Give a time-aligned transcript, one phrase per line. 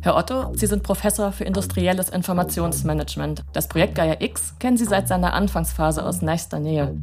[0.00, 3.42] Herr Otto, Sie sind Professor für industrielles Informationsmanagement.
[3.52, 6.96] Das Projekt Gaia X kennen Sie seit seiner Anfangsphase aus nächster Nähe.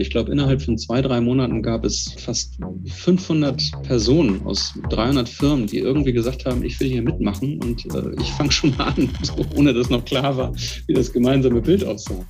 [0.00, 5.66] Ich glaube, innerhalb von zwei, drei Monaten gab es fast 500 Personen aus 300 Firmen,
[5.66, 9.08] die irgendwie gesagt haben, ich will hier mitmachen und äh, ich fange schon mal an,
[9.22, 10.52] so, ohne dass noch klar war,
[10.86, 12.24] wie das gemeinsame Bild aussah.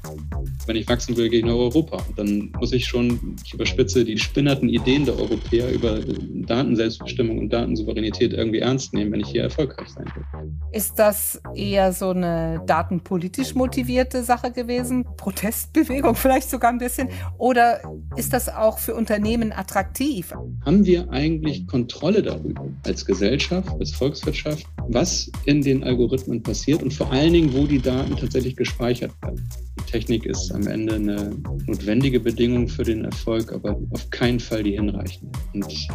[0.67, 1.99] Wenn ich wachsen will, gehe ich nach Europa.
[2.17, 8.33] Dann muss ich schon, ich überspitze, die spinnerten Ideen der Europäer über Datenselbstbestimmung und Datensouveränität
[8.33, 10.25] irgendwie ernst nehmen, wenn ich hier erfolgreich sein will.
[10.73, 15.07] Ist das eher so eine datenpolitisch motivierte Sache gewesen?
[15.17, 17.09] Protestbewegung vielleicht sogar ein bisschen?
[17.39, 17.83] Oder oder
[18.15, 20.33] ist das auch für Unternehmen attraktiv?
[20.65, 26.95] Haben wir eigentlich Kontrolle darüber als Gesellschaft, als Volkswirtschaft, was in den Algorithmen passiert und
[26.95, 29.49] vor allen Dingen, wo die Daten tatsächlich gespeichert werden?
[29.81, 31.31] Die Technik ist am Ende eine
[31.67, 35.37] notwendige Bedingung für den Erfolg, aber auf keinen Fall die hinreichende.
[35.53, 35.89] Und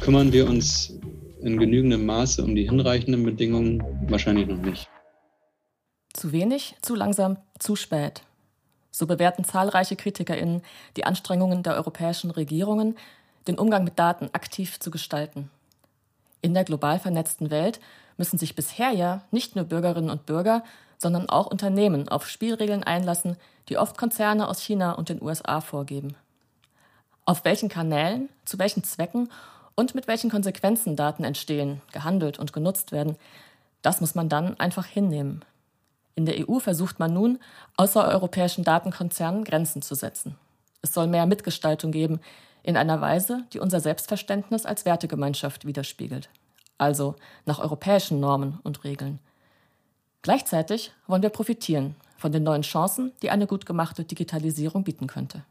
[0.00, 0.98] kümmern wir uns
[1.42, 3.82] in genügendem Maße um die hinreichenden Bedingungen?
[4.08, 4.88] Wahrscheinlich noch nicht.
[6.14, 8.22] Zu wenig, zu langsam, zu spät.
[8.94, 10.62] So bewerten zahlreiche KritikerInnen
[10.96, 12.96] die Anstrengungen der europäischen Regierungen,
[13.48, 15.50] den Umgang mit Daten aktiv zu gestalten.
[16.42, 17.80] In der global vernetzten Welt
[18.16, 20.62] müssen sich bisher ja nicht nur Bürgerinnen und Bürger,
[20.96, 23.36] sondern auch Unternehmen auf Spielregeln einlassen,
[23.68, 26.14] die oft Konzerne aus China und den USA vorgeben.
[27.24, 29.28] Auf welchen Kanälen, zu welchen Zwecken
[29.74, 33.16] und mit welchen Konsequenzen Daten entstehen, gehandelt und genutzt werden,
[33.82, 35.44] das muss man dann einfach hinnehmen.
[36.16, 37.38] In der EU versucht man nun,
[37.76, 40.36] außereuropäischen Datenkonzernen Grenzen zu setzen.
[40.82, 42.20] Es soll mehr Mitgestaltung geben,
[42.62, 46.30] in einer Weise, die unser Selbstverständnis als Wertegemeinschaft widerspiegelt.
[46.78, 47.14] Also
[47.46, 49.18] nach europäischen Normen und Regeln.
[50.22, 55.42] Gleichzeitig wollen wir profitieren von den neuen Chancen, die eine gut gemachte Digitalisierung bieten könnte.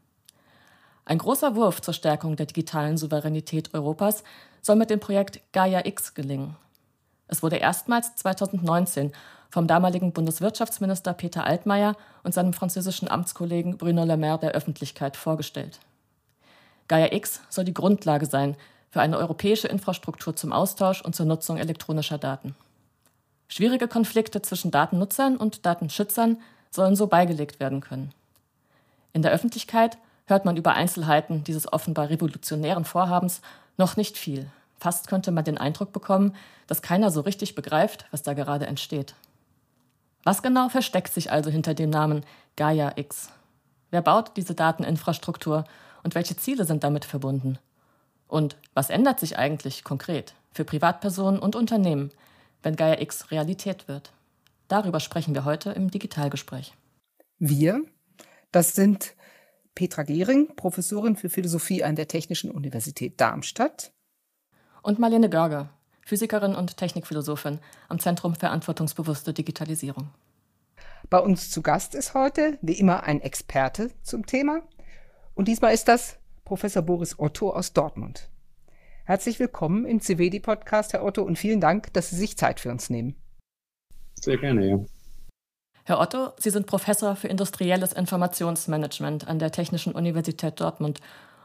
[1.04, 4.24] Ein großer Wurf zur Stärkung der digitalen Souveränität Europas
[4.62, 6.56] soll mit dem Projekt Gaia X gelingen.
[7.28, 9.12] Es wurde erstmals 2019
[9.54, 15.78] vom damaligen Bundeswirtschaftsminister Peter Altmaier und seinem französischen Amtskollegen Bruno Le Maire der Öffentlichkeit vorgestellt.
[16.88, 18.56] Gaia X soll die Grundlage sein
[18.90, 22.56] für eine europäische Infrastruktur zum Austausch und zur Nutzung elektronischer Daten.
[23.46, 26.38] Schwierige Konflikte zwischen Datennutzern und Datenschützern
[26.72, 28.10] sollen so beigelegt werden können.
[29.12, 33.40] In der Öffentlichkeit hört man über Einzelheiten dieses offenbar revolutionären Vorhabens
[33.76, 34.50] noch nicht viel.
[34.80, 36.34] Fast könnte man den Eindruck bekommen,
[36.66, 39.14] dass keiner so richtig begreift, was da gerade entsteht.
[40.24, 42.24] Was genau versteckt sich also hinter dem Namen
[42.56, 43.28] Gaia X?
[43.90, 45.64] Wer baut diese Dateninfrastruktur
[46.02, 47.58] und welche Ziele sind damit verbunden?
[48.26, 52.10] Und was ändert sich eigentlich konkret für Privatpersonen und Unternehmen,
[52.62, 54.12] wenn Gaia X Realität wird?
[54.66, 56.72] Darüber sprechen wir heute im Digitalgespräch.
[57.38, 57.82] Wir,
[58.50, 59.14] das sind
[59.74, 63.92] Petra Gehring, Professorin für Philosophie an der Technischen Universität Darmstadt.
[64.82, 65.68] Und Marlene Görger,
[66.06, 70.10] Physikerin und Technikphilosophin am Zentrum Verantwortungsbewusste Digitalisierung.
[71.08, 74.62] Bei uns zu Gast ist heute, wie immer, ein Experte zum Thema.
[75.34, 78.28] Und diesmal ist das Professor Boris Otto aus Dortmund.
[79.04, 82.90] Herzlich willkommen im CWD-Podcast, Herr Otto, und vielen Dank, dass Sie sich Zeit für uns
[82.90, 83.16] nehmen.
[84.20, 84.80] Sehr gerne, ja.
[85.84, 91.00] Herr Otto, Sie sind Professor für industrielles Informationsmanagement an der Technischen Universität Dortmund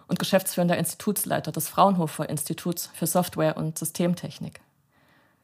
[0.10, 4.60] und geschäftsführender Institutsleiter des Fraunhofer Instituts für Software und Systemtechnik.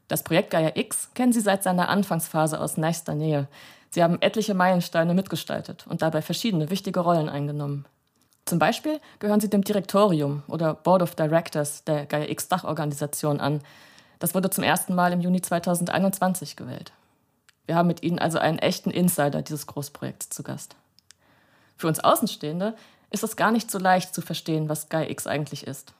[0.07, 3.47] Das Projekt Gaia X kennen Sie seit seiner Anfangsphase aus nächster Nähe.
[3.91, 7.85] Sie haben etliche Meilensteine mitgestaltet und dabei verschiedene wichtige Rollen eingenommen.
[8.45, 13.61] Zum Beispiel gehören Sie dem Direktorium oder Board of Directors der Gaia X Dachorganisation an.
[14.19, 16.91] Das wurde zum ersten Mal im Juni 2021 gewählt.
[17.65, 20.75] Wir haben mit Ihnen also einen echten Insider dieses Großprojekts zu Gast.
[21.77, 22.75] Für uns Außenstehende
[23.11, 25.93] ist es gar nicht so leicht zu verstehen, was SkyX eigentlich ist.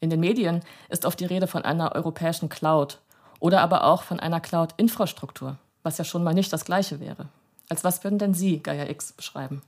[0.00, 2.98] In den Medien ist oft die Rede von einer europäischen Cloud
[3.38, 7.28] oder aber auch von einer Cloud-Infrastruktur, was ja schon mal nicht das gleiche wäre.
[7.68, 9.62] Als was würden denn Sie Gaia X beschreiben?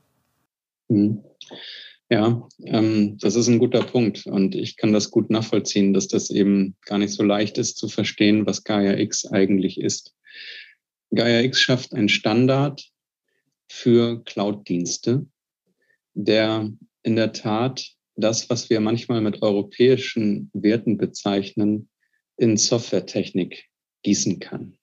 [0.88, 1.24] Hm.
[2.10, 6.30] Ja, ähm, das ist ein guter Punkt und ich kann das gut nachvollziehen, dass das
[6.30, 10.14] eben gar nicht so leicht ist zu verstehen, was Gaia X eigentlich ist.
[11.14, 12.90] Gaia X schafft einen Standard
[13.68, 15.26] für Cloud-Dienste,
[16.14, 16.72] der
[17.02, 21.88] in der Tat das, was wir manchmal mit europäischen Werten bezeichnen,
[22.36, 23.66] in Softwaretechnik
[24.02, 24.78] gießen kann.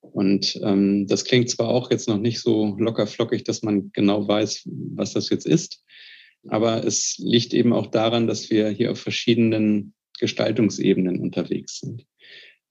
[0.00, 4.26] Und ähm, das klingt zwar auch jetzt noch nicht so locker flockig, dass man genau
[4.26, 5.84] weiß, was das jetzt ist,
[6.48, 12.06] aber es liegt eben auch daran, dass wir hier auf verschiedenen Gestaltungsebenen unterwegs sind.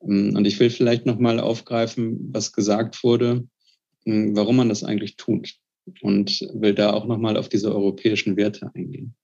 [0.02, 3.48] Ähm, und ich will vielleicht nochmal aufgreifen, was gesagt wurde,
[4.06, 5.60] hm, warum man das eigentlich tut
[6.02, 9.16] und will da auch nochmal auf diese europäischen Werte eingehen.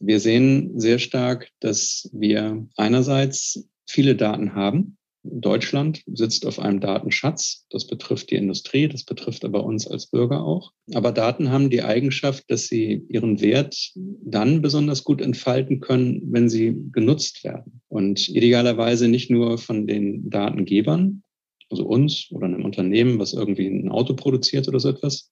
[0.00, 7.66] Wir sehen sehr stark, dass wir einerseits viele Daten haben Deutschland sitzt auf einem Datenschatz.
[7.70, 10.72] Das betrifft die Industrie, das betrifft aber uns als Bürger auch.
[10.92, 16.50] Aber Daten haben die Eigenschaft, dass sie ihren Wert dann besonders gut entfalten können, wenn
[16.50, 17.80] sie genutzt werden.
[17.88, 21.22] Und idealerweise nicht nur von den Datengebern,
[21.70, 25.30] also uns oder einem Unternehmen, was irgendwie ein Auto produziert oder so etwas,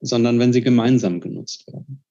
[0.00, 2.02] sondern wenn sie gemeinsam genutzt werden.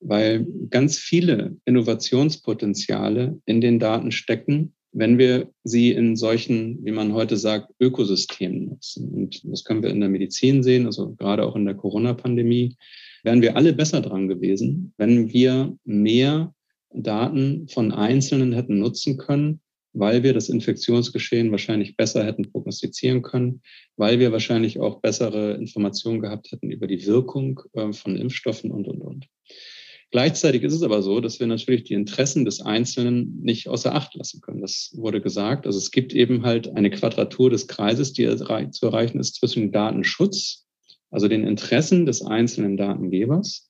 [0.00, 7.12] Weil ganz viele Innovationspotenziale in den Daten stecken, wenn wir sie in solchen, wie man
[7.12, 9.08] heute sagt, Ökosystemen nutzen.
[9.10, 12.76] Und das können wir in der Medizin sehen, also gerade auch in der Corona-Pandemie,
[13.22, 16.54] wären wir alle besser dran gewesen, wenn wir mehr
[16.92, 19.60] Daten von Einzelnen hätten nutzen können,
[19.92, 23.62] weil wir das Infektionsgeschehen wahrscheinlich besser hätten prognostizieren können,
[23.96, 28.86] weil wir wahrscheinlich auch bessere Informationen gehabt hätten über die Wirkung äh, von Impfstoffen und,
[28.88, 29.26] und, und.
[30.12, 34.14] Gleichzeitig ist es aber so, dass wir natürlich die Interessen des Einzelnen nicht außer Acht
[34.16, 34.60] lassen können.
[34.60, 35.66] Das wurde gesagt.
[35.66, 40.66] Also es gibt eben halt eine Quadratur des Kreises, die zu erreichen ist zwischen Datenschutz,
[41.10, 43.69] also den Interessen des einzelnen Datengebers,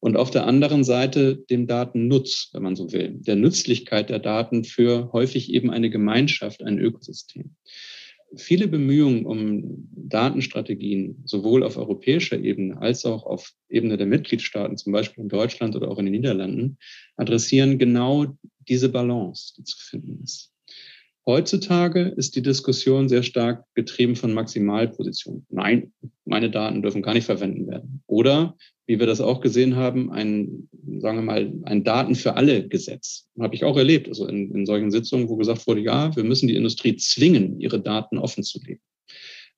[0.00, 4.64] und auf der anderen Seite dem Datennutz, wenn man so will, der Nützlichkeit der Daten
[4.64, 7.54] für häufig eben eine Gemeinschaft, ein Ökosystem
[8.36, 14.92] viele Bemühungen um Datenstrategien, sowohl auf europäischer Ebene als auch auf Ebene der Mitgliedstaaten, zum
[14.92, 16.78] Beispiel in Deutschland oder auch in den Niederlanden,
[17.16, 18.36] adressieren genau
[18.68, 20.52] diese Balance, die zu finden ist.
[21.26, 25.46] Heutzutage ist die Diskussion sehr stark getrieben von Maximalpositionen.
[25.50, 25.92] Nein,
[26.24, 28.02] meine Daten dürfen gar nicht verwendet werden.
[28.06, 28.56] Oder,
[28.90, 33.28] wie wir das auch gesehen haben, ein, sagen wir mal, ein Daten für alle Gesetz.
[33.38, 36.48] Habe ich auch erlebt, also in, in solchen Sitzungen, wo gesagt wurde, ja, wir müssen
[36.48, 38.80] die Industrie zwingen, ihre Daten offen zu legen.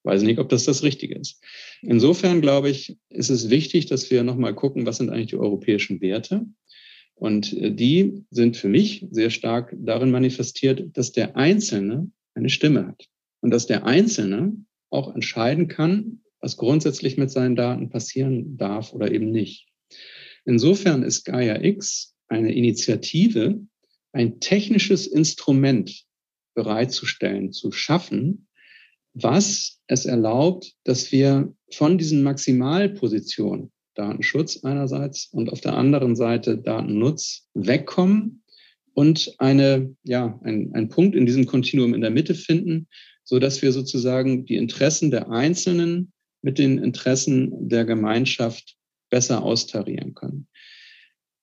[0.02, 1.40] Weiß nicht, ob das das Richtige ist.
[1.81, 6.02] Insofern glaube ich, ist es wichtig, dass wir nochmal gucken, was sind eigentlich die europäischen
[6.02, 6.44] Werte
[7.14, 12.87] und äh, die sind für mich sehr stark darin manifestiert, dass der Einzelne eine Stimme
[12.87, 13.08] hat
[13.40, 14.58] und dass der Einzelne
[14.90, 19.69] auch entscheiden kann, was grundsätzlich mit seinen Daten passieren darf oder eben nicht.
[20.44, 23.61] Insofern ist Gaia X eine Initiative,
[24.12, 26.05] ein technisches Instrument
[26.55, 28.49] bereitzustellen, zu schaffen,
[29.15, 36.59] was es erlaubt, dass wir von diesen Maximalpositionen Datenschutz einerseits und auf der anderen Seite
[36.59, 38.43] Datennutz wegkommen
[38.94, 42.89] und eine, ja, ein, ein Punkt in diesem Kontinuum in der Mitte finden,
[43.23, 46.12] so dass wir sozusagen die Interessen der Einzelnen
[46.43, 48.77] mit den Interessen der Gemeinschaft
[49.11, 50.49] besser austarieren können.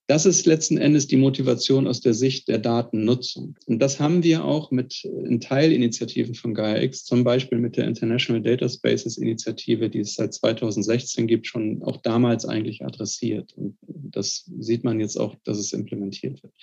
[0.09, 3.55] Das ist letzten Endes die Motivation aus der Sicht der Datennutzung.
[3.67, 8.41] Und das haben wir auch mit in Teilinitiativen von GaiaX, zum Beispiel mit der International
[8.41, 13.53] Data Spaces Initiative, die es seit 2016 gibt, schon auch damals eigentlich adressiert.
[13.53, 16.53] Und das sieht man jetzt auch, dass es implementiert wird.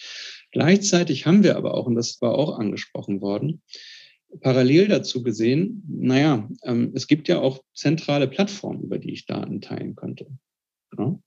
[0.50, 3.62] Gleichzeitig haben wir aber auch, und das war auch angesprochen worden,
[4.40, 9.60] parallel dazu gesehen, naja, ähm, es gibt ja auch zentrale Plattformen, über die ich Daten
[9.60, 10.26] teilen könnte.
[10.98, 11.18] Ja.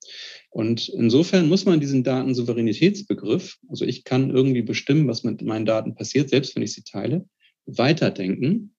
[0.50, 5.96] Und insofern muss man diesen Datensouveränitätsbegriff, also ich kann irgendwie bestimmen, was mit meinen Daten
[5.96, 7.28] passiert, selbst wenn ich sie teile,
[7.66, 8.76] weiterdenken.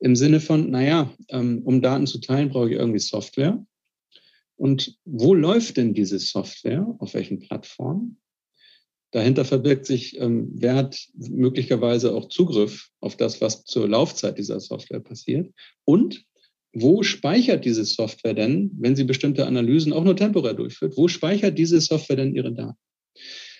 [0.00, 3.64] Im Sinne von, naja, ähm, um Daten zu teilen, brauche ich irgendwie Software.
[4.56, 6.86] Und wo läuft denn diese Software?
[6.98, 8.20] Auf welchen Plattformen?
[9.10, 14.60] Dahinter verbirgt sich, ähm, wer hat möglicherweise auch Zugriff auf das, was zur Laufzeit dieser
[14.60, 15.50] Software passiert.
[15.84, 16.24] Und
[16.74, 21.56] wo speichert diese Software denn, wenn sie bestimmte Analysen auch nur temporär durchführt, wo speichert
[21.56, 22.78] diese Software denn ihre Daten?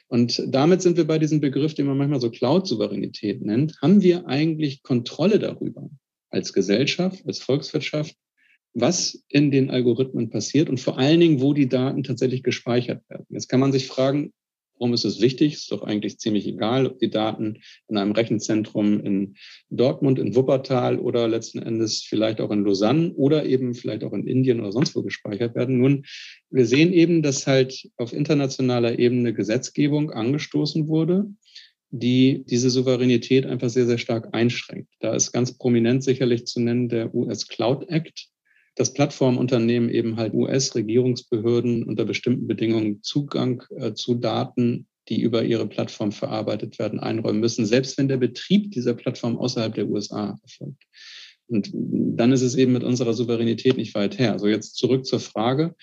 [0.08, 3.76] Und damit sind wir bei diesem Begriff, den man manchmal so Cloud-Souveränität nennt.
[3.82, 5.90] Haben wir eigentlich Kontrolle darüber
[6.30, 8.16] als Gesellschaft, als Volkswirtschaft,
[8.74, 13.26] was in den Algorithmen passiert und vor allen Dingen, wo die Daten tatsächlich gespeichert werden?
[13.28, 14.32] Jetzt kann man sich fragen,
[14.78, 15.54] Warum ist es wichtig?
[15.54, 17.58] Ist doch eigentlich ziemlich egal, ob die Daten
[17.88, 19.36] in einem Rechenzentrum in
[19.70, 24.26] Dortmund, in Wuppertal oder letzten Endes vielleicht auch in Lausanne oder eben vielleicht auch in
[24.26, 25.78] Indien oder sonst wo gespeichert werden.
[25.78, 26.04] Nun,
[26.50, 31.26] wir sehen eben, dass halt auf internationaler Ebene Gesetzgebung angestoßen wurde,
[31.90, 34.92] die diese Souveränität einfach sehr, sehr stark einschränkt.
[35.00, 38.28] Da ist ganz prominent sicherlich zu nennen der US Cloud Act,
[38.78, 45.66] dass Plattformunternehmen eben halt US-Regierungsbehörden unter bestimmten Bedingungen Zugang äh, zu Daten, die über ihre
[45.66, 50.84] Plattform verarbeitet werden, einräumen müssen, selbst wenn der Betrieb dieser Plattform außerhalb der USA erfolgt.
[51.48, 54.32] Und dann ist es eben mit unserer Souveränität nicht weit her.
[54.32, 55.74] Also jetzt zurück zur Frage.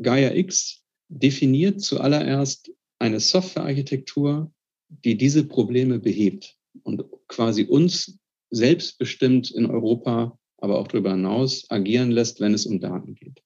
[0.00, 4.50] Gaia X definiert zuallererst eine Softwarearchitektur,
[4.88, 8.18] die diese Probleme behebt und quasi uns
[8.50, 13.42] selbstbestimmt in Europa aber auch darüber hinaus agieren lässt, wenn es um Daten geht.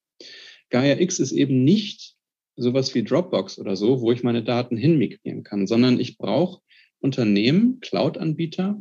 [0.71, 2.15] Gaia X ist eben nicht
[2.55, 6.63] sowas wie Dropbox oder so, wo ich meine Daten hinmigrieren kann, sondern ich brauche
[7.01, 8.81] Unternehmen, Cloud-Anbieter,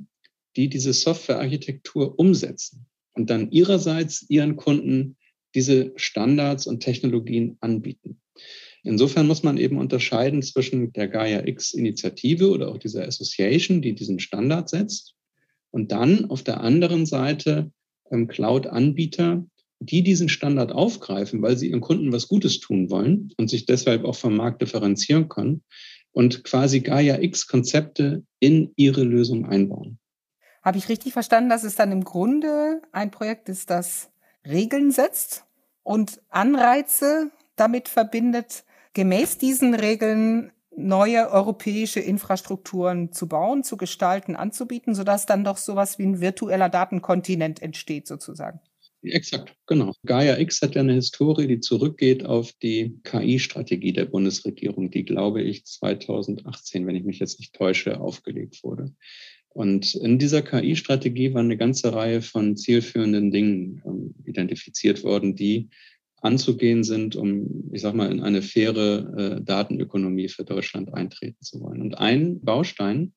[0.55, 5.17] die diese Softwarearchitektur umsetzen und dann ihrerseits ihren Kunden
[5.55, 8.21] diese Standards und Technologien anbieten.
[8.83, 14.19] Insofern muss man eben unterscheiden zwischen der Gaia X-Initiative oder auch dieser Association, die diesen
[14.19, 15.15] Standard setzt,
[15.71, 17.71] und dann auf der anderen Seite
[18.27, 19.45] Cloud-Anbieter,
[19.79, 24.05] die diesen Standard aufgreifen, weil sie ihren Kunden was Gutes tun wollen und sich deshalb
[24.05, 25.63] auch vom Markt differenzieren können
[26.11, 29.99] und quasi Gaia X-Konzepte in ihre Lösung einbauen.
[30.63, 34.09] Habe ich richtig verstanden, dass es dann im Grunde ein Projekt ist, das
[34.45, 35.45] Regeln setzt
[35.83, 44.93] und Anreize damit verbindet, gemäß diesen Regeln neue europäische Infrastrukturen zu bauen, zu gestalten, anzubieten,
[44.95, 48.59] sodass dann doch sowas wie ein virtueller Datenkontinent entsteht sozusagen.
[49.03, 49.93] Exakt, genau.
[50.05, 55.41] Gaia X hat ja eine Historie, die zurückgeht auf die KI-Strategie der Bundesregierung, die, glaube
[55.41, 58.93] ich, 2018, wenn ich mich jetzt nicht täusche, aufgelegt wurde.
[59.49, 65.69] Und in dieser KI-Strategie war eine ganze Reihe von zielführenden Dingen ähm, identifiziert worden, die
[66.21, 71.61] anzugehen sind, um, ich sag mal, in eine faire äh, Datenökonomie für Deutschland eintreten zu
[71.61, 71.81] wollen.
[71.81, 73.13] Und ein Baustein,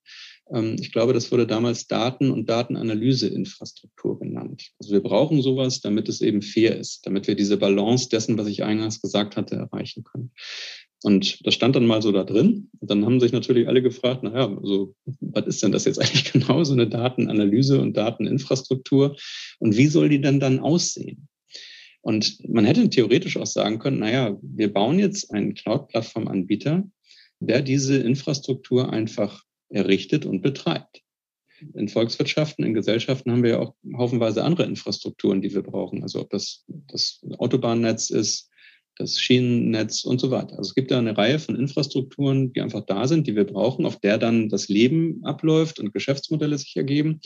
[0.53, 4.71] ähm, ich glaube, das wurde damals Daten- und Datenanalyseinfrastruktur genannt.
[4.79, 8.49] Also wir brauchen sowas, damit es eben fair ist, damit wir diese Balance dessen, was
[8.49, 10.33] ich eingangs gesagt hatte, erreichen können.
[11.03, 12.69] Und das stand dann mal so da drin.
[12.79, 16.25] Und dann haben sich natürlich alle gefragt, naja, so, was ist denn das jetzt eigentlich
[16.33, 19.17] genau, so eine Datenanalyse und Dateninfrastruktur?
[19.59, 21.29] Und wie soll die denn dann aussehen?
[22.03, 26.85] Und man hätte theoretisch auch sagen können, naja, wir bauen jetzt einen Cloud-Plattform-Anbieter,
[27.41, 31.03] der diese Infrastruktur einfach errichtet und betreibt.
[31.75, 36.03] In Volkswirtschaften, in Gesellschaften haben wir ja auch haufenweise andere Infrastrukturen, die wir brauchen.
[36.03, 38.51] Also ob das das Autobahnnetz ist,
[38.97, 40.59] das Schienennetz und so weiter.
[40.59, 43.87] Also es gibt da eine Reihe von Infrastrukturen, die einfach da sind, die wir brauchen,
[43.87, 47.21] auf der dann das Leben abläuft und Geschäftsmodelle sich ergeben.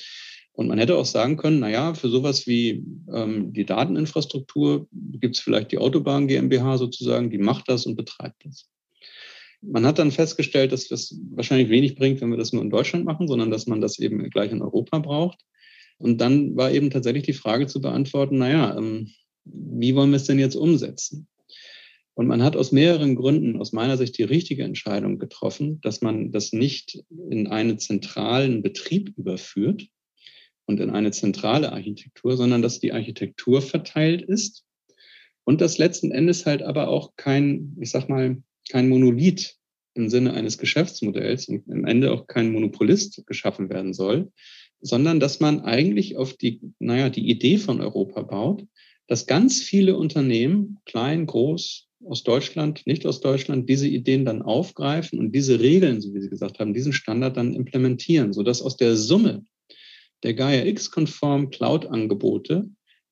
[0.56, 5.34] Und man hätte auch sagen können, na ja, für sowas wie ähm, die Dateninfrastruktur gibt
[5.34, 8.70] es vielleicht die Autobahn GmbH sozusagen, die macht das und betreibt das.
[9.62, 13.04] Man hat dann festgestellt, dass das wahrscheinlich wenig bringt, wenn wir das nur in Deutschland
[13.04, 15.40] machen, sondern dass man das eben gleich in Europa braucht.
[15.98, 19.10] Und dann war eben tatsächlich die Frage zu beantworten, naja, ähm,
[19.44, 21.26] wie wollen wir es denn jetzt umsetzen?
[22.14, 26.30] Und man hat aus mehreren Gründen aus meiner Sicht die richtige Entscheidung getroffen, dass man
[26.30, 29.88] das nicht in einen zentralen Betrieb überführt
[30.66, 34.64] und in eine zentrale Architektur, sondern dass die Architektur verteilt ist
[35.44, 39.56] und dass letzten Endes halt aber auch kein, ich sag mal, kein Monolith
[39.94, 44.32] im Sinne eines Geschäftsmodells und am Ende auch kein Monopolist geschaffen werden soll,
[44.80, 48.66] sondern dass man eigentlich auf die, naja, die Idee von Europa baut,
[49.06, 55.18] dass ganz viele Unternehmen, klein, groß, aus Deutschland, nicht aus Deutschland, diese Ideen dann aufgreifen
[55.18, 58.96] und diese Regeln, so wie Sie gesagt haben, diesen Standard dann implementieren, sodass aus der
[58.96, 59.44] Summe
[60.24, 62.68] der Gaia X-konform Cloud-Angebote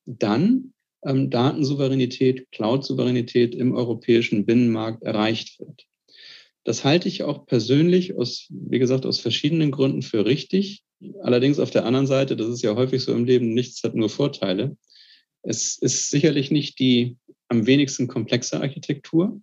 [0.07, 0.73] dann
[1.04, 5.87] ähm, Datensouveränität, Cloud-Souveränität im europäischen Binnenmarkt erreicht wird.
[6.64, 10.83] Das halte ich auch persönlich aus, wie gesagt, aus verschiedenen Gründen für richtig.
[11.21, 14.09] Allerdings auf der anderen Seite, das ist ja häufig so im Leben, nichts hat nur
[14.09, 14.76] Vorteile.
[15.42, 17.16] Es ist sicherlich nicht die
[17.49, 19.40] am wenigsten komplexe Architektur.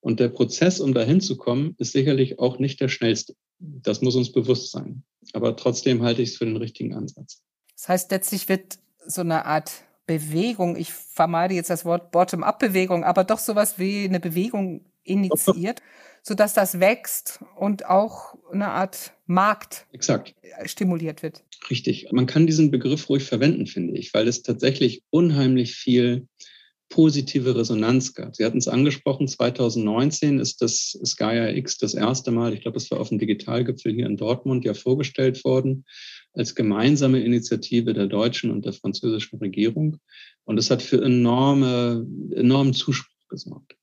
[0.00, 3.34] Und der Prozess, um dahin zu kommen, ist sicherlich auch nicht der schnellste.
[3.58, 5.02] Das muss uns bewusst sein.
[5.32, 7.42] Aber trotzdem halte ich es für den richtigen Ansatz.
[7.74, 9.72] Das heißt, letztlich wird so eine Art
[10.06, 15.82] Bewegung, ich vermeide jetzt das Wort Bottom-up-Bewegung, aber doch sowas wie eine Bewegung initiiert,
[16.22, 20.34] sodass das wächst und auch eine Art Markt Exakt.
[20.64, 21.44] stimuliert wird.
[21.70, 22.08] Richtig.
[22.10, 26.26] Man kann diesen Begriff ruhig verwenden, finde ich, weil es tatsächlich unheimlich viel
[26.90, 28.36] positive Resonanz gab.
[28.36, 32.90] Sie hatten es angesprochen, 2019 ist das Gaia X das erste Mal, ich glaube, es
[32.90, 35.86] war auf dem Digitalgipfel hier in Dortmund ja vorgestellt worden,
[36.34, 39.98] als gemeinsame Initiative der deutschen und der französischen Regierung.
[40.44, 43.76] Und es hat für enorme, enormen Zuspruch gesorgt.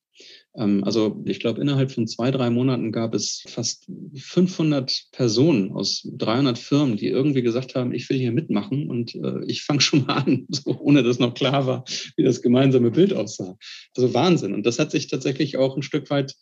[0.58, 6.08] Ähm, also ich glaube, innerhalb von zwei, drei Monaten gab es fast 500 Personen aus
[6.12, 10.06] 300 Firmen, die irgendwie gesagt haben, ich will hier mitmachen und äh, ich fange schon
[10.06, 11.86] mal an, so, ohne dass noch klar war,
[12.16, 13.58] wie das gemeinsame Bild aussah.
[13.96, 14.54] Also Wahnsinn.
[14.54, 16.36] Und das hat sich tatsächlich auch ein Stück weit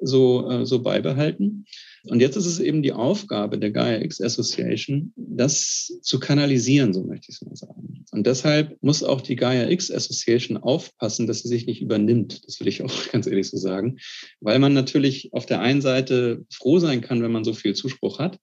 [0.00, 1.66] so, äh, so beibehalten.
[2.04, 7.02] Und jetzt ist es eben die Aufgabe der Gaia X Association, das zu kanalisieren, so
[7.02, 8.04] möchte ich es mal sagen.
[8.10, 12.46] Und deshalb muss auch die Gaia X Association aufpassen, dass sie sich nicht übernimmt.
[12.46, 13.98] Das will ich auch ganz ehrlich so sagen.
[14.40, 18.18] Weil man natürlich auf der einen Seite froh sein kann, wenn man so viel Zuspruch
[18.18, 18.38] hat.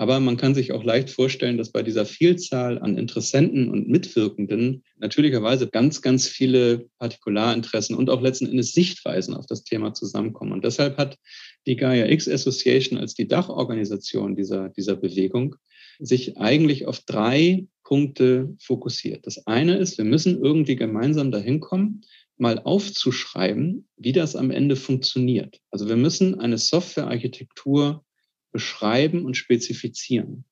[0.00, 4.84] Aber man kann sich auch leicht vorstellen, dass bei dieser Vielzahl an Interessenten und Mitwirkenden
[5.00, 10.52] natürlicherweise ganz, ganz viele Partikularinteressen und auch letzten Endes Sichtweisen auf das Thema zusammenkommen.
[10.52, 11.18] Und deshalb hat
[11.66, 15.56] die Gaia X Association als die Dachorganisation dieser, dieser Bewegung
[15.98, 19.26] sich eigentlich auf drei Punkte fokussiert.
[19.26, 22.02] Das eine ist, wir müssen irgendwie gemeinsam dahin kommen,
[22.36, 25.58] mal aufzuschreiben, wie das am Ende funktioniert.
[25.72, 28.04] Also wir müssen eine Softwarearchitektur
[28.52, 30.44] beschreiben und spezifizieren.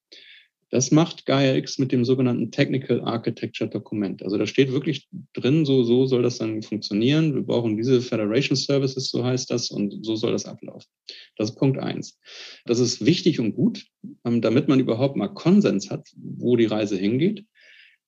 [0.71, 4.23] Das macht Gaia X mit dem sogenannten Technical Architecture Dokument.
[4.25, 7.37] Also da steht wirklich drin, so, so soll das dann funktionieren.
[7.37, 10.89] Wir brauchen diese Federation Services, so heißt das, und so soll das ablaufen.
[11.37, 12.19] Das ist Punkt eins.
[12.65, 13.87] Das ist wichtig und gut,
[14.25, 17.45] ähm, damit man überhaupt mal Konsens hat, wo die Reise hingeht.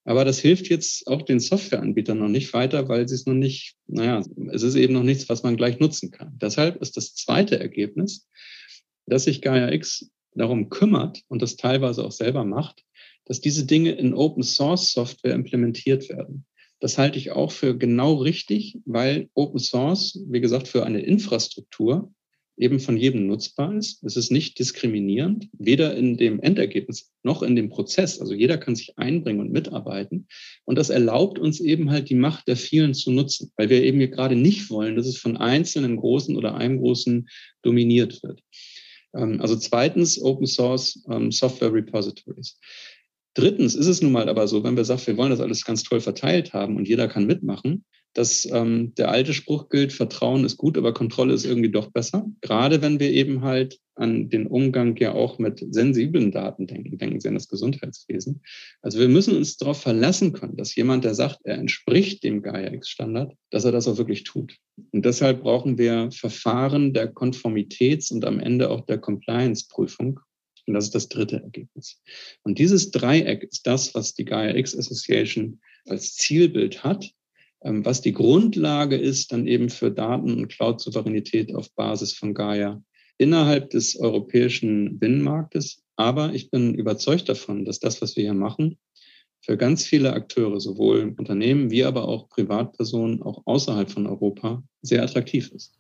[0.04, 3.76] Aber das hilft jetzt auch den Softwareanbietern noch nicht weiter, weil sie es noch nicht,
[3.86, 6.36] naja, es ist eben noch nichts, was man gleich nutzen kann.
[6.40, 8.26] Deshalb ist das zweite Ergebnis,
[9.08, 12.84] dass sich Gaia X darum kümmert und das teilweise auch selber macht,
[13.24, 16.46] dass diese Dinge in Open Source Software implementiert werden.
[16.80, 22.12] Das halte ich auch für genau richtig, weil Open Source, wie gesagt, für eine Infrastruktur
[22.58, 24.02] eben von jedem nutzbar ist.
[24.04, 28.20] Es ist nicht diskriminierend, weder in dem Endergebnis noch in dem Prozess.
[28.20, 30.26] Also jeder kann sich einbringen und mitarbeiten.
[30.64, 33.98] Und das erlaubt uns eben halt die Macht der vielen zu nutzen, weil wir eben
[33.98, 37.28] hier gerade nicht wollen, dass es von einzelnen Großen oder einem Großen
[37.62, 38.42] dominiert wird.
[39.14, 42.58] Ähm, also zweitens Open Source ähm, Software Repositories.
[43.34, 45.82] Drittens ist es nun mal aber so, wenn wir sagen, wir wollen das alles ganz
[45.82, 47.84] toll verteilt haben und jeder kann mitmachen,
[48.14, 52.26] dass ähm, der alte Spruch gilt, Vertrauen ist gut, aber Kontrolle ist irgendwie doch besser.
[52.40, 57.20] Gerade wenn wir eben halt an den Umgang ja auch mit sensiblen Daten denken, denken
[57.20, 58.42] Sie an das Gesundheitswesen.
[58.80, 63.34] Also wir müssen uns darauf verlassen können, dass jemand, der sagt, er entspricht dem Gaia-X-Standard,
[63.50, 64.56] dass er das auch wirklich tut.
[64.92, 70.20] Und deshalb brauchen wir Verfahren der Konformitäts- und am Ende auch der Compliance-Prüfung.
[70.66, 72.00] Und das ist das dritte Ergebnis.
[72.42, 77.10] Und dieses Dreieck ist das, was die Gaia X Association als Zielbild hat
[77.60, 82.82] was die Grundlage ist dann eben für Daten- und Cloud-Souveränität auf Basis von Gaia
[83.18, 85.82] innerhalb des europäischen Binnenmarktes.
[85.96, 88.78] Aber ich bin überzeugt davon, dass das, was wir hier machen,
[89.40, 95.02] für ganz viele Akteure, sowohl Unternehmen wie aber auch Privatpersonen, auch außerhalb von Europa, sehr
[95.02, 95.74] attraktiv ist.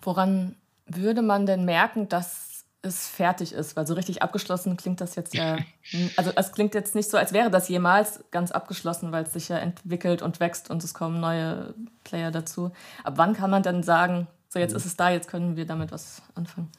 [0.00, 0.56] Woran
[0.86, 2.45] würde man denn merken, dass
[2.86, 5.58] es fertig ist, weil so richtig abgeschlossen klingt das jetzt ja,
[6.16, 9.48] also es klingt jetzt nicht so, als wäre das jemals ganz abgeschlossen, weil es sich
[9.48, 12.72] ja entwickelt und wächst und es kommen neue Player dazu.
[13.04, 15.92] Ab wann kann man dann sagen, so jetzt ist es da, jetzt können wir damit
[15.92, 16.70] was anfangen?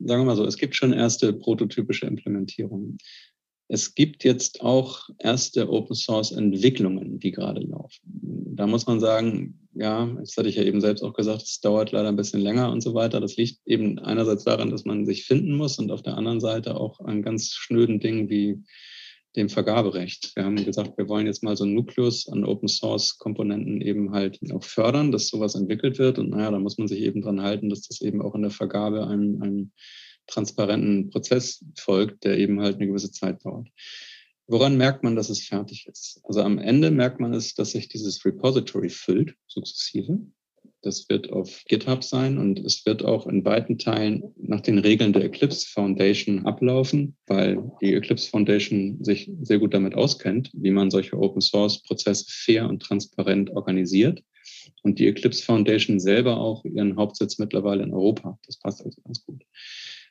[0.00, 2.98] Sagen wir mal so, es gibt schon erste prototypische Implementierungen.
[3.68, 8.00] Es gibt jetzt auch erste Open Source Entwicklungen, die gerade laufen.
[8.56, 11.92] Da muss man sagen, ja, das hatte ich ja eben selbst auch gesagt, es dauert
[11.92, 13.20] leider ein bisschen länger und so weiter.
[13.20, 16.76] Das liegt eben einerseits daran, dass man sich finden muss und auf der anderen Seite
[16.76, 18.62] auch an ganz schnöden Dingen wie
[19.36, 20.32] dem Vergaberecht.
[20.34, 24.12] Wir haben gesagt, wir wollen jetzt mal so einen Nukleus an Open Source Komponenten eben
[24.12, 26.18] halt auch fördern, dass sowas entwickelt wird.
[26.18, 28.50] Und naja, da muss man sich eben dran halten, dass das eben auch in der
[28.50, 29.72] Vergabe einem, einem
[30.28, 33.68] transparenten Prozess folgt, der eben halt eine gewisse Zeit dauert.
[34.46, 36.20] Woran merkt man, dass es fertig ist?
[36.24, 40.20] Also am Ende merkt man es, dass sich dieses Repository füllt, sukzessive.
[40.80, 45.12] Das wird auf GitHub sein und es wird auch in weiten Teilen nach den Regeln
[45.12, 50.90] der Eclipse Foundation ablaufen, weil die Eclipse Foundation sich sehr gut damit auskennt, wie man
[50.90, 54.22] solche Open Source Prozesse fair und transparent organisiert.
[54.82, 58.38] Und die Eclipse Foundation selber auch ihren Hauptsitz mittlerweile in Europa.
[58.46, 59.42] Das passt also ganz gut.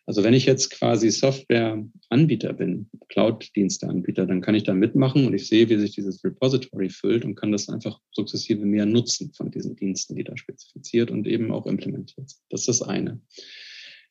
[0.07, 5.47] Also wenn ich jetzt quasi Softwareanbieter bin, Cloud-Diensteanbieter, dann kann ich da mitmachen und ich
[5.47, 9.75] sehe, wie sich dieses Repository füllt und kann das einfach sukzessive mehr nutzen von diesen
[9.75, 12.41] Diensten, die da spezifiziert und eben auch implementiert sind.
[12.49, 13.19] Das ist das eine.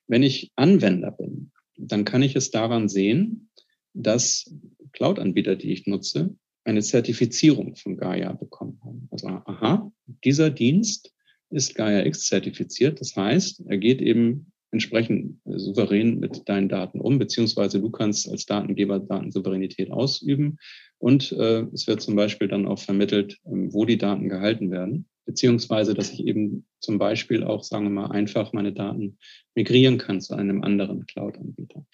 [0.06, 3.48] Wenn ich Anwender bin, dann kann ich es daran sehen,
[3.94, 4.54] dass
[4.92, 9.08] Cloud-Anbieter, die ich nutze, eine Zertifizierung von Gaia bekommen haben.
[9.10, 9.90] Also, aha,
[10.24, 11.14] dieser Dienst
[11.48, 13.00] ist Gaia X zertifiziert.
[13.00, 18.46] Das heißt, er geht eben entsprechend souverän mit deinen Daten um, beziehungsweise du kannst als
[18.46, 20.58] Datengeber Datensouveränität ausüben.
[20.98, 25.06] Und äh, es wird zum Beispiel dann auch vermittelt, ähm, wo die Daten gehalten werden,
[25.26, 29.18] beziehungsweise dass ich eben zum Beispiel auch, sagen wir mal, einfach meine Daten
[29.54, 31.84] migrieren kann zu einem anderen Cloud-Anbieter.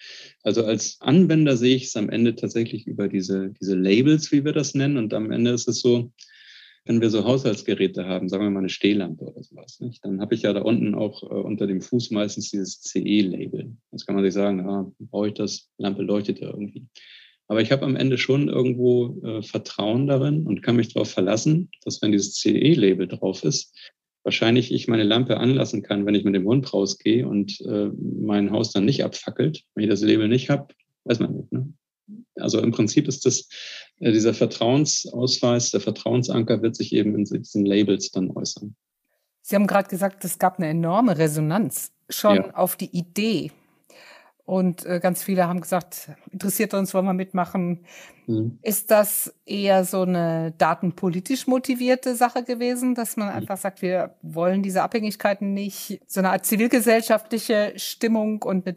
[0.43, 4.53] Also als Anwender sehe ich es am Ende tatsächlich über diese, diese Labels, wie wir
[4.53, 4.97] das nennen.
[4.97, 6.11] Und am Ende ist es so,
[6.85, 10.03] wenn wir so Haushaltsgeräte haben, sagen wir mal eine Stehlampe oder sowas, nicht?
[10.03, 13.75] dann habe ich ja da unten auch äh, unter dem Fuß meistens dieses CE-Label.
[13.91, 16.85] Jetzt kann man sich sagen, ah, brauche ich das, Lampe leuchtet ja irgendwie.
[17.47, 21.69] Aber ich habe am Ende schon irgendwo äh, Vertrauen darin und kann mich darauf verlassen,
[21.83, 23.73] dass wenn dieses CE-Label drauf ist,
[24.23, 28.51] wahrscheinlich ich meine Lampe anlassen kann, wenn ich mit dem Hund rausgehe und äh, mein
[28.51, 29.63] Haus dann nicht abfackelt.
[29.75, 31.51] Wenn ich das Label nicht habe, weiß man nicht.
[31.51, 31.73] Ne?
[32.35, 33.47] Also im Prinzip ist das,
[33.99, 38.75] äh, dieser Vertrauensausweis, der Vertrauensanker wird sich eben in diesen Labels dann äußern.
[39.41, 42.53] Sie haben gerade gesagt, es gab eine enorme Resonanz schon ja.
[42.53, 43.51] auf die Idee.
[44.45, 47.85] Und äh, ganz viele haben gesagt, interessiert uns, wollen wir mitmachen.
[48.27, 48.59] Mhm.
[48.61, 53.35] Ist das eher so eine datenpolitisch motivierte Sache gewesen, dass man mhm.
[53.35, 58.73] einfach sagt, wir wollen diese Abhängigkeiten nicht, so eine Art zivilgesellschaftliche Stimmung und eine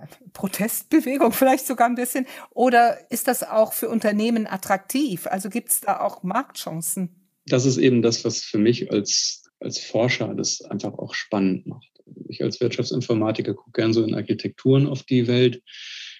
[0.00, 2.26] Datenprotestbewegung vielleicht sogar ein bisschen?
[2.50, 5.26] Oder ist das auch für Unternehmen attraktiv?
[5.26, 7.28] Also gibt es da auch Marktchancen?
[7.46, 11.96] Das ist eben das, was für mich als, als Forscher das einfach auch spannend macht
[12.28, 15.62] ich als Wirtschaftsinformatiker gucke gern so in Architekturen auf die Welt.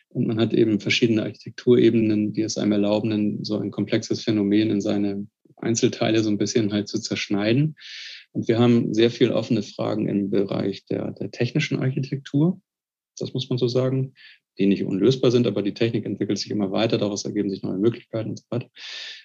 [0.08, 4.80] Und man hat eben verschiedene Architekturebenen, die es einem erlauben, so ein komplexes Phänomen in
[4.80, 7.76] seine Einzelteile so ein bisschen halt zu zerschneiden.
[8.32, 12.60] Und wir haben sehr viel offene Fragen im Bereich der, der technischen Architektur.
[13.18, 14.14] Das muss man so sagen
[14.58, 17.78] die nicht unlösbar sind, aber die Technik entwickelt sich immer weiter, daraus ergeben sich neue
[17.78, 18.68] Möglichkeiten und so weiter.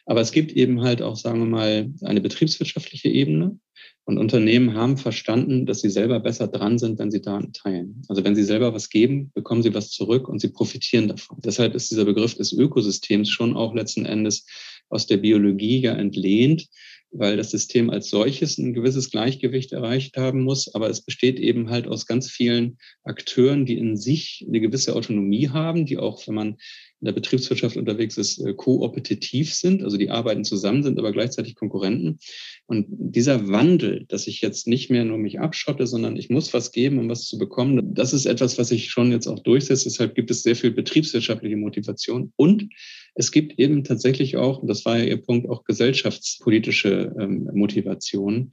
[0.05, 3.57] Aber es gibt eben halt auch, sagen wir mal, eine betriebswirtschaftliche Ebene.
[4.03, 8.01] Und Unternehmen haben verstanden, dass sie selber besser dran sind, wenn sie Daten teilen.
[8.07, 11.39] Also wenn sie selber was geben, bekommen sie was zurück und sie profitieren davon.
[11.43, 14.45] Deshalb ist dieser Begriff des Ökosystems schon auch letzten Endes
[14.89, 16.67] aus der Biologie ja entlehnt,
[17.11, 20.73] weil das System als solches ein gewisses Gleichgewicht erreicht haben muss.
[20.73, 25.49] Aber es besteht eben halt aus ganz vielen Akteuren, die in sich eine gewisse Autonomie
[25.49, 26.57] haben, die auch, wenn man
[27.01, 31.55] in der Betriebswirtschaft unterwegs ist, äh, koopetitiv sind, also die arbeiten zusammen, sind aber gleichzeitig
[31.55, 32.19] Konkurrenten.
[32.67, 36.71] Und dieser Wandel, dass ich jetzt nicht mehr nur mich abschotte, sondern ich muss was
[36.71, 39.87] geben, um was zu bekommen, das ist etwas, was sich schon jetzt auch durchsetzt.
[39.87, 42.31] Deshalb gibt es sehr viel betriebswirtschaftliche Motivation.
[42.35, 42.69] Und
[43.15, 48.51] es gibt eben tatsächlich auch, und das war ja Ihr Punkt, auch gesellschaftspolitische ähm, Motivation.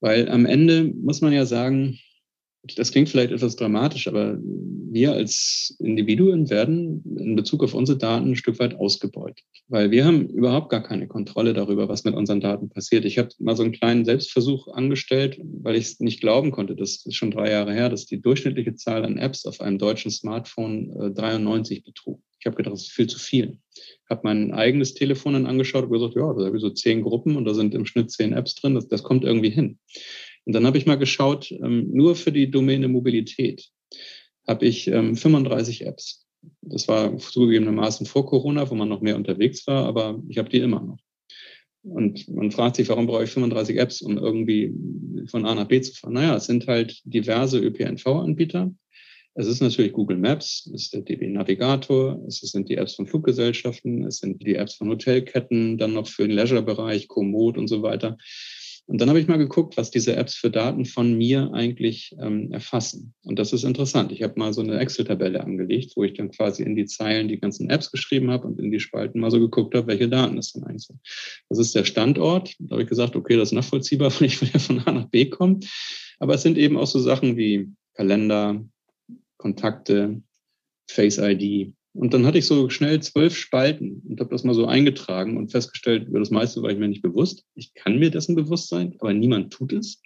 [0.00, 1.98] Weil am Ende muss man ja sagen,
[2.76, 8.30] das klingt vielleicht etwas dramatisch, aber wir als Individuen werden in Bezug auf unsere Daten
[8.30, 12.40] ein Stück weit ausgebeutet, weil wir haben überhaupt gar keine Kontrolle darüber, was mit unseren
[12.40, 13.04] Daten passiert.
[13.04, 17.04] Ich habe mal so einen kleinen Selbstversuch angestellt, weil ich es nicht glauben konnte, das
[17.04, 20.90] ist schon drei Jahre her, dass die durchschnittliche Zahl an Apps auf einem deutschen Smartphone
[21.00, 22.20] äh, 93 betrug.
[22.38, 23.58] Ich habe gedacht, das ist viel zu viel.
[24.08, 27.36] Habe mein eigenes Telefon dann angeschaut und gesagt, ja, da habe ich so zehn Gruppen
[27.36, 29.78] und da sind im Schnitt zehn Apps drin, das, das kommt irgendwie hin.
[30.44, 33.70] Und dann habe ich mal geschaut, ähm, nur für die Domäne Mobilität
[34.46, 36.26] habe ich ähm, 35 Apps.
[36.60, 40.58] Das war zugegebenermaßen vor Corona, wo man noch mehr unterwegs war, aber ich habe die
[40.58, 40.98] immer noch.
[41.82, 44.74] Und man fragt sich, warum brauche ich 35 Apps, um irgendwie
[45.26, 46.14] von A nach B zu fahren?
[46.14, 48.72] Naja, es sind halt diverse ÖPNV-Anbieter.
[49.34, 53.06] Es ist natürlich Google Maps, es ist der DB Navigator, es sind die Apps von
[53.06, 57.82] Fluggesellschaften, es sind die Apps von Hotelketten, dann noch für den Leisure-Bereich, Komoot und so
[57.82, 58.16] weiter.
[58.86, 62.52] Und dann habe ich mal geguckt, was diese Apps für Daten von mir eigentlich ähm,
[62.52, 63.14] erfassen.
[63.22, 64.12] Und das ist interessant.
[64.12, 67.40] Ich habe mal so eine Excel-Tabelle angelegt, wo ich dann quasi in die Zeilen die
[67.40, 70.52] ganzen Apps geschrieben habe und in die Spalten mal so geguckt habe, welche Daten das
[70.52, 71.00] denn eigentlich sind.
[71.48, 72.54] Das ist der Standort.
[72.58, 75.30] Da habe ich gesagt, okay, das ist nachvollziehbar, weil ich ja von A nach B
[75.30, 75.60] kommen.
[76.18, 78.62] Aber es sind eben auch so Sachen wie Kalender,
[79.38, 80.22] Kontakte,
[80.90, 84.66] Face ID, und dann hatte ich so schnell zwölf Spalten und habe das mal so
[84.66, 87.44] eingetragen und festgestellt, über das meiste war ich mir nicht bewusst.
[87.54, 90.02] Ich kann mir dessen bewusst sein, aber niemand tut es.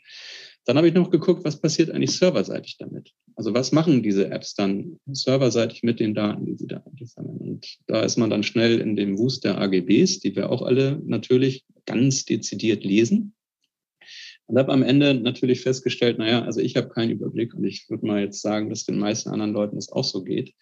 [0.66, 3.14] Dann habe ich noch geguckt, was passiert eigentlich serverseitig damit?
[3.36, 7.38] Also was machen diese Apps dann serverseitig mit den Daten, die sie da eigentlich sammeln?
[7.38, 11.00] Und da ist man dann schnell in dem Wust der AGBs, die wir auch alle
[11.06, 13.32] natürlich ganz dezidiert lesen.
[14.48, 18.06] Und habe am Ende natürlich festgestellt, naja, also ich habe keinen Überblick und ich würde
[18.06, 20.54] mal jetzt sagen, dass den meisten anderen Leuten es auch so geht.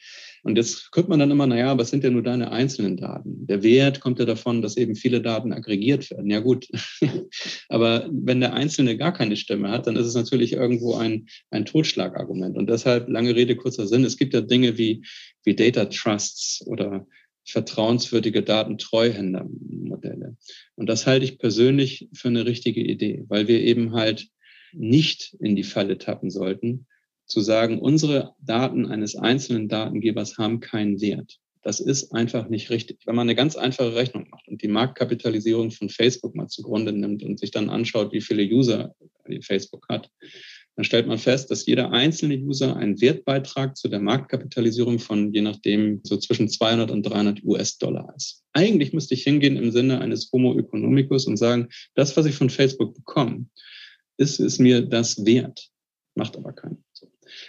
[0.43, 3.47] Und jetzt könnte man dann immer, naja, es sind ja nur deine einzelnen Daten.
[3.47, 6.29] Der Wert kommt ja davon, dass eben viele Daten aggregiert werden.
[6.29, 6.69] Ja gut,
[7.69, 11.65] aber wenn der Einzelne gar keine Stimme hat, dann ist es natürlich irgendwo ein, ein
[11.65, 12.57] Totschlagargument.
[12.57, 15.05] Und deshalb, lange Rede, kurzer Sinn, es gibt ja Dinge wie,
[15.45, 17.07] wie Data Trusts oder
[17.47, 20.37] vertrauenswürdige Datentreuhändermodelle.
[20.75, 24.29] Und das halte ich persönlich für eine richtige Idee, weil wir eben halt
[24.73, 26.87] nicht in die Falle tappen sollten,
[27.27, 31.39] zu sagen, unsere Daten eines einzelnen Datengebers haben keinen Wert.
[31.63, 33.01] Das ist einfach nicht richtig.
[33.07, 37.25] Wenn man eine ganz einfache Rechnung macht und die Marktkapitalisierung von Facebook mal zugrunde nimmt
[37.25, 38.95] und sich dann anschaut, wie viele User
[39.41, 40.09] Facebook hat,
[40.77, 45.41] dann stellt man fest, dass jeder einzelne User einen Wertbeitrag zu der Marktkapitalisierung von je
[45.41, 48.45] nachdem so zwischen 200 und 300 US-Dollar ist.
[48.53, 52.51] Eigentlich müsste ich hingehen im Sinne eines Homo economicus und sagen, das, was ich von
[52.51, 53.47] Facebook bekomme,
[54.19, 55.69] ist es mir das wert.
[56.15, 56.85] Macht aber keinen.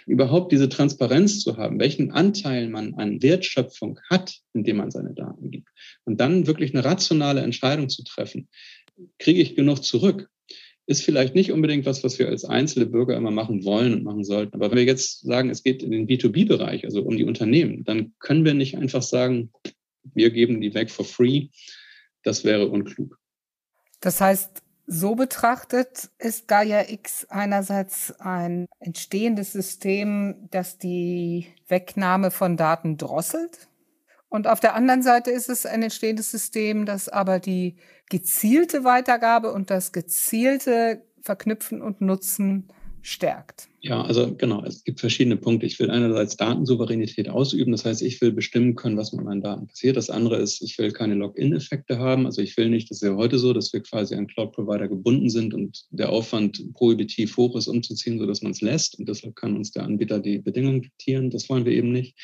[0.06, 5.50] Überhaupt diese Transparenz zu haben, welchen Anteil man an Wertschöpfung hat, indem man seine Daten
[5.50, 5.68] gibt.
[6.04, 8.48] Und dann wirklich eine rationale Entscheidung zu treffen.
[9.18, 10.28] Kriege ich genug zurück?
[10.88, 14.24] Ist vielleicht nicht unbedingt was, was wir als einzelne Bürger immer machen wollen und machen
[14.24, 14.54] sollten.
[14.54, 18.14] Aber wenn wir jetzt sagen, es geht in den B2B-Bereich, also um die Unternehmen, dann
[18.20, 19.52] können wir nicht einfach sagen,
[20.14, 21.48] wir geben die weg for free.
[22.22, 23.18] Das wäre unklug.
[24.00, 32.56] Das heißt, So betrachtet ist Gaia X einerseits ein entstehendes System, das die Wegnahme von
[32.56, 33.67] Daten drosselt.
[34.28, 37.76] Und auf der anderen Seite ist es ein entstehendes System, das aber die
[38.10, 42.68] gezielte Weitergabe und das gezielte Verknüpfen und Nutzen
[43.02, 43.68] stärkt.
[43.80, 45.64] Ja, also genau, es gibt verschiedene Punkte.
[45.64, 49.68] Ich will einerseits Datensouveränität ausüben, das heißt, ich will bestimmen können, was mit meinen Daten
[49.68, 49.96] passiert.
[49.96, 52.26] Das andere ist, ich will keine Login-Effekte haben.
[52.26, 55.30] Also ich will nicht, das ist ja heute so, dass wir quasi an Cloud-Provider gebunden
[55.30, 58.98] sind und der Aufwand prohibitiv hoch ist, umzuziehen, sodass man es lässt.
[58.98, 61.30] Und deshalb kann uns der Anbieter die Bedingungen diktieren.
[61.30, 62.16] Das wollen wir eben nicht.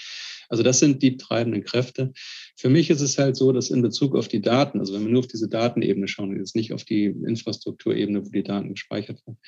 [0.49, 2.13] Also das sind die treibenden Kräfte.
[2.57, 5.11] Für mich ist es halt so, dass in Bezug auf die Daten, also wenn wir
[5.11, 9.39] nur auf diese Datenebene schauen, jetzt nicht auf die Infrastrukturebene, wo die Daten gespeichert werden,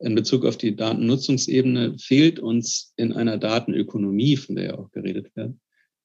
[0.00, 5.34] in Bezug auf die Datennutzungsebene fehlt uns in einer Datenökonomie, von der ja auch geredet
[5.36, 5.54] wird,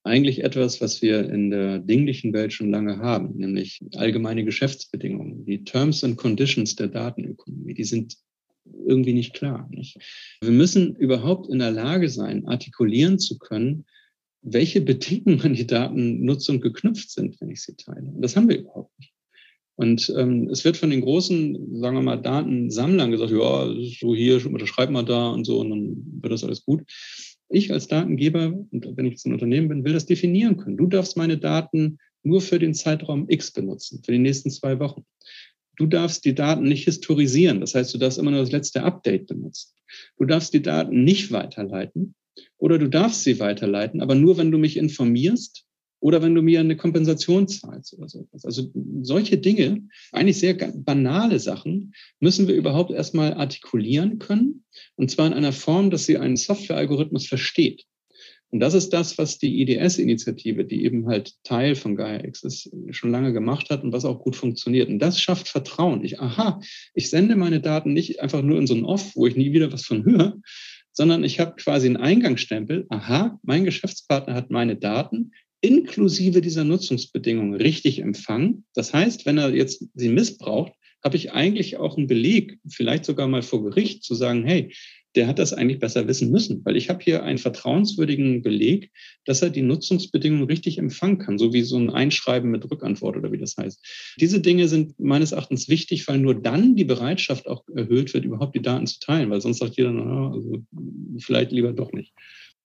[0.04, 5.45] eigentlich etwas, was wir in der dinglichen Welt schon lange haben, nämlich allgemeine Geschäftsbedingungen.
[5.45, 8.17] Die Terms and Conditions der Datenökonomie, die sind
[8.86, 9.67] irgendwie nicht klar.
[9.71, 9.98] Nicht?
[10.41, 13.86] Wir müssen überhaupt in der Lage sein, artikulieren zu können,
[14.46, 18.12] welche Bedingungen an die Datennutzung geknüpft sind, wenn ich sie teile.
[18.12, 19.12] Und das haben wir überhaupt nicht.
[19.76, 24.46] Und ähm, es wird von den großen, sagen wir mal, Datensammlern gesagt, ja, so hier,
[24.46, 26.84] unterschreib mal da und so, und dann wird das alles gut.
[27.50, 30.78] Ich als Datengeber, und wenn ich jetzt ein Unternehmen bin, will das definieren können.
[30.78, 35.06] Du darfst meine Daten nur für den Zeitraum X benutzen, für die nächsten zwei Wochen.
[35.78, 37.60] Du darfst die Daten nicht historisieren.
[37.60, 39.74] Das heißt, du darfst immer nur das letzte Update benutzen.
[40.18, 42.16] Du darfst die Daten nicht weiterleiten
[42.58, 45.65] oder du darfst sie weiterleiten, aber nur, wenn du mich informierst
[46.00, 48.28] oder wenn du mir eine Kompensation zahlst oder so.
[48.43, 48.71] Also
[49.02, 54.65] solche Dinge, eigentlich sehr banale Sachen, müssen wir überhaupt erstmal artikulieren können.
[54.95, 57.86] Und zwar in einer Form, dass sie einen Softwarealgorithmus versteht.
[58.52, 63.12] Und das ist das, was die IDS-Initiative, die eben halt Teil von GaiaX ist, schon
[63.12, 64.88] lange gemacht hat und was auch gut funktioniert.
[64.88, 66.06] Und das schafft Vertrauen.
[66.06, 66.62] Ich, aha,
[66.93, 69.74] ich sende meine Daten nicht einfach nur in so ein Off, wo ich nie wieder
[69.74, 70.38] was von höre,
[70.96, 72.88] sondern ich habe quasi einen Eingangsstempel.
[72.90, 75.32] Aha, mein Geschäftspartner hat meine Daten
[75.62, 78.66] inklusive dieser Nutzungsbedingungen richtig empfangen.
[78.74, 83.28] Das heißt, wenn er jetzt sie missbraucht, habe ich eigentlich auch einen Beleg, vielleicht sogar
[83.28, 84.74] mal vor Gericht, zu sagen, hey,
[85.15, 88.91] der hat das eigentlich besser wissen müssen, weil ich habe hier einen vertrauenswürdigen Beleg,
[89.25, 93.32] dass er die Nutzungsbedingungen richtig empfangen kann, so wie so ein Einschreiben mit Rückantwort oder
[93.32, 94.15] wie das heißt.
[94.19, 98.56] Diese Dinge sind meines Erachtens wichtig, weil nur dann die Bereitschaft auch erhöht wird, überhaupt
[98.56, 100.63] die Daten zu teilen, weil sonst sagt jeder, na, also
[101.19, 102.13] vielleicht lieber doch nicht.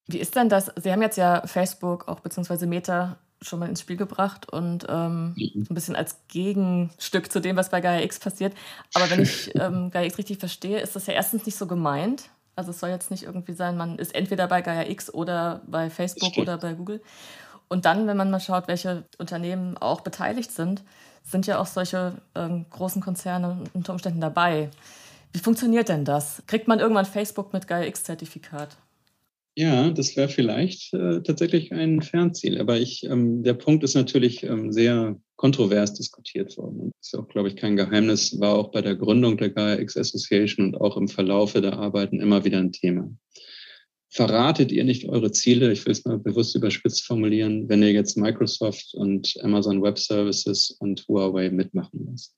[0.08, 0.72] Wie ist denn das?
[0.82, 5.34] Sie haben jetzt ja Facebook auch beziehungsweise Meta schon mal ins Spiel gebracht und ähm,
[5.36, 5.64] mhm.
[5.64, 8.54] so ein bisschen als Gegenstück zu dem, was bei Gaia X passiert.
[8.92, 12.30] Aber wenn ich ähm, Gaia X richtig verstehe, ist das ja erstens nicht so gemeint.
[12.60, 15.88] Also es soll jetzt nicht irgendwie sein, man ist entweder bei Gaia X oder bei
[15.88, 17.00] Facebook oder bei Google.
[17.68, 20.82] Und dann, wenn man mal schaut, welche Unternehmen auch beteiligt sind,
[21.24, 24.70] sind ja auch solche ähm, großen Konzerne unter Umständen dabei.
[25.32, 26.42] Wie funktioniert denn das?
[26.46, 28.76] Kriegt man irgendwann Facebook mit Gaia X-Zertifikat?
[29.56, 32.60] Ja, das wäre vielleicht äh, tatsächlich ein Fernziel.
[32.60, 36.92] Aber ich, ähm, der Punkt ist natürlich ähm, sehr kontrovers diskutiert worden.
[37.00, 39.96] Das ist auch, glaube ich, kein Geheimnis, war auch bei der Gründung der Gaia X
[39.96, 43.10] Association und auch im Verlaufe der Arbeiten immer wieder ein Thema.
[44.12, 45.72] Verratet ihr nicht eure Ziele?
[45.72, 50.70] Ich will es mal bewusst überspitzt formulieren, wenn ihr jetzt Microsoft und Amazon Web Services
[50.80, 52.34] und Huawei mitmachen lasst.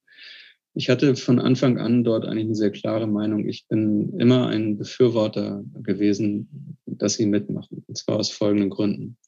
[0.75, 3.47] Ich hatte von Anfang an dort eigentlich eine sehr klare Meinung.
[3.47, 7.85] Ich bin immer ein Befürworter gewesen, dass sie mitmachen.
[7.87, 9.19] Und zwar aus folgenden Gründen.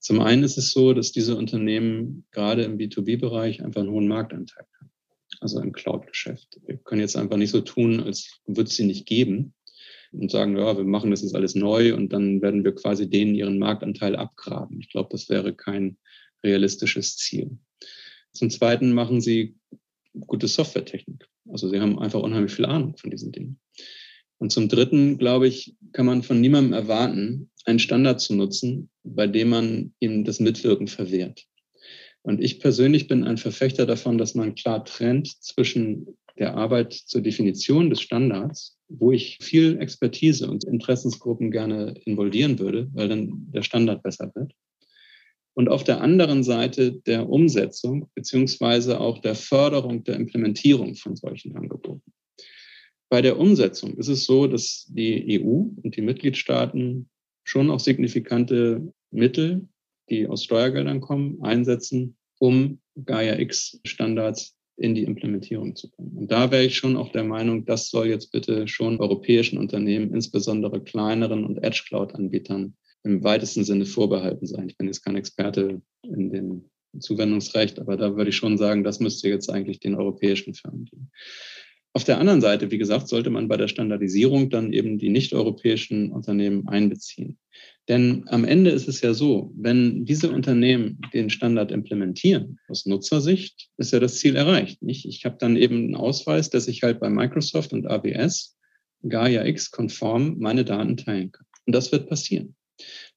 [0.00, 4.66] Zum einen ist es so, dass diese Unternehmen gerade im B2B-Bereich einfach einen hohen Marktanteil
[4.80, 4.90] haben.
[5.40, 6.60] Also im Cloud-Geschäft.
[6.66, 9.54] Wir können jetzt einfach nicht so tun, als würde es sie nicht geben
[10.12, 13.34] und sagen, ja, wir machen das jetzt alles neu und dann werden wir quasi denen
[13.34, 14.80] ihren Marktanteil abgraben.
[14.80, 15.98] Ich glaube, das wäre kein
[16.42, 17.58] realistisches Ziel.
[18.32, 19.56] Zum Zweiten machen sie
[20.26, 21.26] gute Softwaretechnik.
[21.48, 23.58] Also sie haben einfach unheimlich viel Ahnung von diesen Dingen.
[24.38, 29.26] Und zum Dritten, glaube ich, kann man von niemandem erwarten, einen Standard zu nutzen, bei
[29.26, 31.46] dem man ihm das Mitwirken verwehrt.
[32.22, 37.20] Und ich persönlich bin ein Verfechter davon, dass man klar trennt zwischen der Arbeit zur
[37.20, 43.62] Definition des Standards, wo ich viel Expertise und Interessensgruppen gerne involvieren würde, weil dann der
[43.62, 44.52] Standard besser wird,
[45.54, 51.56] und auf der anderen Seite der Umsetzung beziehungsweise auch der Förderung der Implementierung von solchen
[51.56, 52.12] Angeboten.
[53.08, 57.08] Bei der Umsetzung ist es so, dass die EU und die Mitgliedstaaten
[57.44, 59.68] schon auch signifikante Mittel,
[60.10, 66.16] die aus Steuergeldern kommen, einsetzen, um Gaia X Standards in die Implementierung zu bringen.
[66.16, 70.12] Und da wäre ich schon auch der Meinung, das soll jetzt bitte schon europäischen Unternehmen,
[70.12, 74.68] insbesondere kleineren und Edge Cloud Anbietern im weitesten Sinne vorbehalten sein.
[74.68, 79.00] Ich bin jetzt kein Experte in den Zuwendungsrecht, aber da würde ich schon sagen, das
[79.00, 81.10] müsste jetzt eigentlich den europäischen Firmen dienen.
[81.96, 86.10] Auf der anderen Seite, wie gesagt, sollte man bei der Standardisierung dann eben die nicht-europäischen
[86.10, 87.38] Unternehmen einbeziehen.
[87.88, 93.68] Denn am Ende ist es ja so, wenn diese Unternehmen den Standard implementieren, aus Nutzersicht,
[93.76, 94.82] ist ja das Ziel erreicht.
[94.82, 95.06] Nicht?
[95.06, 98.56] Ich habe dann eben einen Ausweis, dass ich halt bei Microsoft und AWS
[99.08, 101.46] Gaia X konform meine Daten teilen kann.
[101.66, 102.56] Und das wird passieren.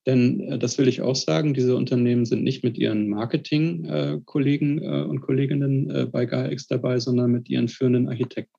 [0.06, 5.02] Denn äh, das will ich auch sagen, diese Unternehmen sind nicht mit ihren Marketing-Kollegen äh,
[5.02, 8.58] äh, und Kolleginnen bei Gaia X dabei, sondern mit ihren führenden Architekten.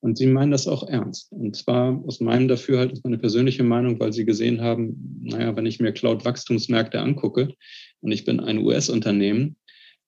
[0.00, 1.30] Und sie meinen das auch ernst.
[1.30, 5.64] Und zwar aus meinem Dafürhalt ist meine persönliche Meinung, weil sie gesehen haben, naja, wenn
[5.64, 7.54] ich mir Cloud-Wachstumsmärkte angucke
[8.00, 9.56] und ich bin ein US-Unternehmen,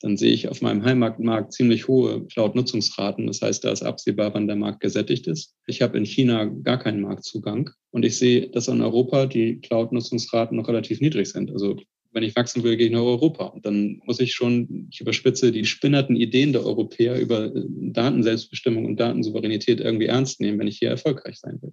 [0.05, 3.27] dann sehe ich auf meinem Heimatmarkt ziemlich hohe Cloud-Nutzungsraten.
[3.27, 5.55] Das heißt, da ist absehbar, wann der Markt gesättigt ist.
[5.67, 10.59] Ich habe in China gar keinen Marktzugang und ich sehe, dass in Europa die Cloud-Nutzungsraten
[10.59, 11.51] noch relativ niedrig sind.
[11.51, 11.81] Also
[12.13, 13.47] wenn ich wachsen will, gehe ich nach Europa.
[13.47, 18.85] Und dann muss ich schon, ich überspitze, die spinnerten Ideen der Europäer über äh, Datenselbstbestimmung
[18.85, 21.73] und Datensouveränität irgendwie ernst nehmen, wenn ich hier erfolgreich sein will.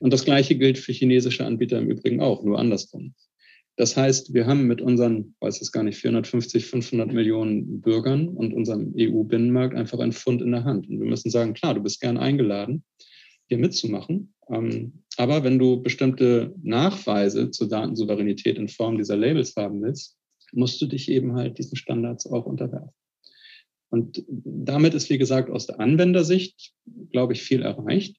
[0.00, 3.14] Und das Gleiche gilt für chinesische Anbieter im Übrigen auch, nur andersrum.
[3.76, 8.52] Das heißt, wir haben mit unseren, weiß es gar nicht, 450, 500 Millionen Bürgern und
[8.52, 10.88] unserem EU-Binnenmarkt einfach ein Fund in der Hand.
[10.88, 12.84] Und wir müssen sagen, klar, du bist gern eingeladen,
[13.48, 14.34] hier mitzumachen.
[14.50, 20.18] Ähm, aber wenn du bestimmte Nachweise zur Datensouveränität in Form dieser Labels haben willst,
[20.52, 22.92] musst du dich eben halt diesen Standards auch unterwerfen.
[23.88, 26.72] Und damit ist, wie gesagt, aus der Anwendersicht,
[27.10, 28.16] glaube ich, viel erreicht.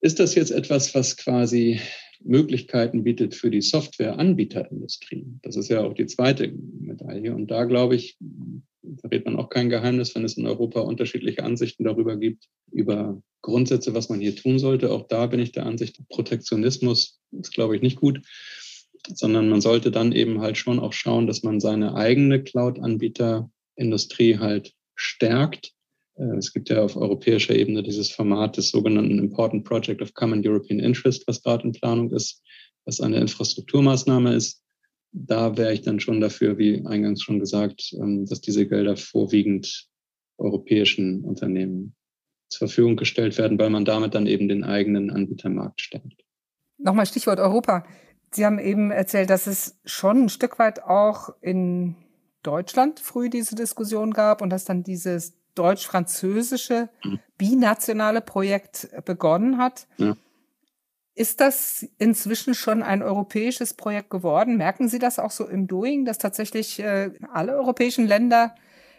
[0.00, 1.80] Ist das jetzt etwas, was quasi
[2.20, 5.26] Möglichkeiten bietet für die Softwareanbieterindustrie?
[5.42, 7.34] Das ist ja auch die zweite Medaille.
[7.34, 8.18] Und da glaube ich,
[9.00, 13.94] verrät man auch kein Geheimnis, wenn es in Europa unterschiedliche Ansichten darüber gibt, über Grundsätze,
[13.94, 14.90] was man hier tun sollte.
[14.90, 18.20] Auch da bin ich der Ansicht, Protektionismus ist, glaube ich, nicht gut,
[19.14, 24.74] sondern man sollte dann eben halt schon auch schauen, dass man seine eigene Cloud-Anbieterindustrie halt
[24.94, 25.72] stärkt.
[26.18, 30.46] Äh, es gibt ja auf europäischer Ebene dieses Format des sogenannten Important Project of Common
[30.46, 32.42] European Interest, was gerade in Planung ist,
[32.84, 34.62] was eine Infrastrukturmaßnahme ist.
[35.12, 39.88] Da wäre ich dann schon dafür, wie eingangs schon gesagt, ähm, dass diese Gelder vorwiegend
[40.38, 41.94] europäischen Unternehmen
[42.48, 46.24] zur Verfügung gestellt werden, weil man damit dann eben den eigenen Anbietermarkt stärkt.
[46.78, 47.84] Nochmal Stichwort Europa.
[48.30, 51.96] Sie haben eben erzählt, dass es schon ein Stück weit auch in
[52.42, 57.20] Deutschland früh diese Diskussion gab und dass dann dieses deutsch-französische mhm.
[57.36, 59.86] binationale Projekt begonnen hat.
[59.96, 60.16] Ja.
[61.14, 64.56] Ist das inzwischen schon ein europäisches Projekt geworden?
[64.56, 68.54] Merken Sie das auch so im Doing, dass tatsächlich äh, alle europäischen Länder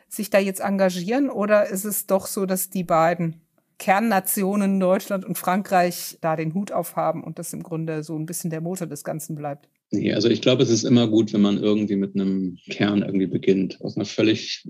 [0.09, 3.41] sich da jetzt engagieren oder ist es doch so, dass die beiden
[3.77, 8.49] Kernnationen Deutschland und Frankreich da den Hut aufhaben und das im Grunde so ein bisschen
[8.49, 9.69] der Motor des Ganzen bleibt?
[9.91, 13.25] Nee, also ich glaube, es ist immer gut, wenn man irgendwie mit einem Kern irgendwie
[13.25, 14.63] beginnt, aus einer völlig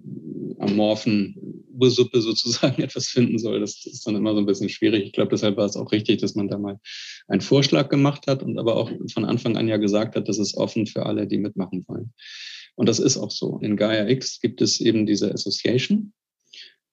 [0.60, 1.36] amorphen
[1.78, 3.60] Ursuppe sozusagen etwas finden soll.
[3.60, 5.06] Das ist dann immer so ein bisschen schwierig.
[5.06, 6.80] Ich glaube, deshalb war es auch richtig, dass man da mal
[7.28, 10.56] einen Vorschlag gemacht hat und aber auch von Anfang an ja gesagt hat, das ist
[10.56, 12.14] offen für alle, die mitmachen wollen.
[12.76, 13.60] Und das ist auch so.
[13.62, 16.14] In Gaia X gibt es eben diese Association,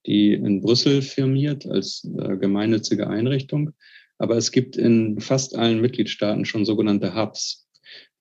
[0.05, 3.71] die in Brüssel firmiert als äh, gemeinnützige Einrichtung.
[4.17, 7.66] Aber es gibt in fast allen Mitgliedstaaten schon sogenannte Hubs,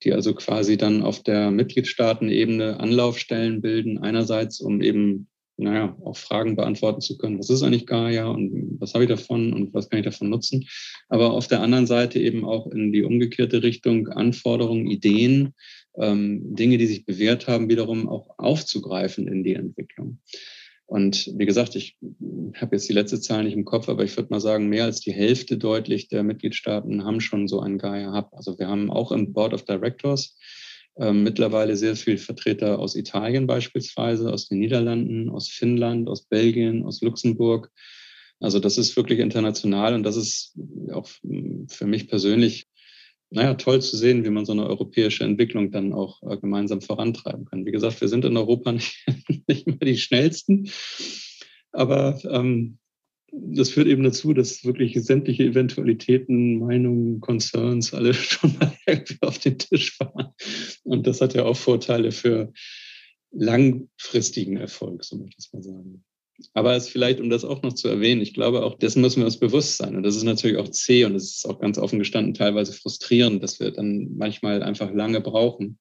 [0.04, 3.98] die also quasi dann auf der Mitgliedstaatenebene Anlaufstellen bilden.
[3.98, 5.28] Einerseits, um eben
[5.58, 9.54] naja, auch Fragen beantworten zu können, was ist eigentlich Gaia und was habe ich davon
[9.54, 10.68] und was kann ich davon nutzen.
[11.08, 15.54] Aber auf der anderen Seite eben auch in die umgekehrte Richtung Anforderungen, Ideen,
[15.98, 20.18] ähm, Dinge, die sich bewährt haben, wiederum auch aufzugreifen in die Entwicklung.
[20.86, 21.98] Und wie gesagt, ich
[22.54, 25.00] habe jetzt die letzte Zahl nicht im Kopf, aber ich würde mal sagen, mehr als
[25.00, 28.28] die Hälfte deutlich der Mitgliedstaaten haben schon so einen Gaia Hub.
[28.32, 30.38] Also wir haben auch im Board of Directors
[30.96, 36.84] äh, mittlerweile sehr viele Vertreter aus Italien beispielsweise, aus den Niederlanden, aus Finnland, aus Belgien,
[36.84, 37.70] aus Luxemburg.
[38.38, 40.56] Also das ist wirklich international und das ist
[40.92, 41.08] auch
[41.68, 42.68] für mich persönlich
[43.30, 47.44] naja, toll zu sehen, wie man so eine europäische Entwicklung dann auch äh, gemeinsam vorantreiben
[47.44, 47.66] kann.
[47.66, 49.04] Wie gesagt, wir sind in Europa nicht,
[49.48, 50.70] nicht mehr die schnellsten,
[51.72, 52.78] aber ähm,
[53.32, 59.38] das führt eben dazu, dass wirklich sämtliche Eventualitäten, Meinungen, Concerns alle schon mal irgendwie auf
[59.38, 60.32] den Tisch waren.
[60.84, 62.52] Und das hat ja auch Vorteile für
[63.32, 66.04] langfristigen Erfolg, so möchte ich es mal sagen.
[66.52, 69.26] Aber es vielleicht, um das auch noch zu erwähnen, ich glaube, auch dessen müssen wir
[69.26, 69.96] uns bewusst sein.
[69.96, 73.42] Und das ist natürlich auch zäh und es ist auch ganz offen gestanden teilweise frustrierend,
[73.42, 75.78] dass wir dann manchmal einfach lange brauchen.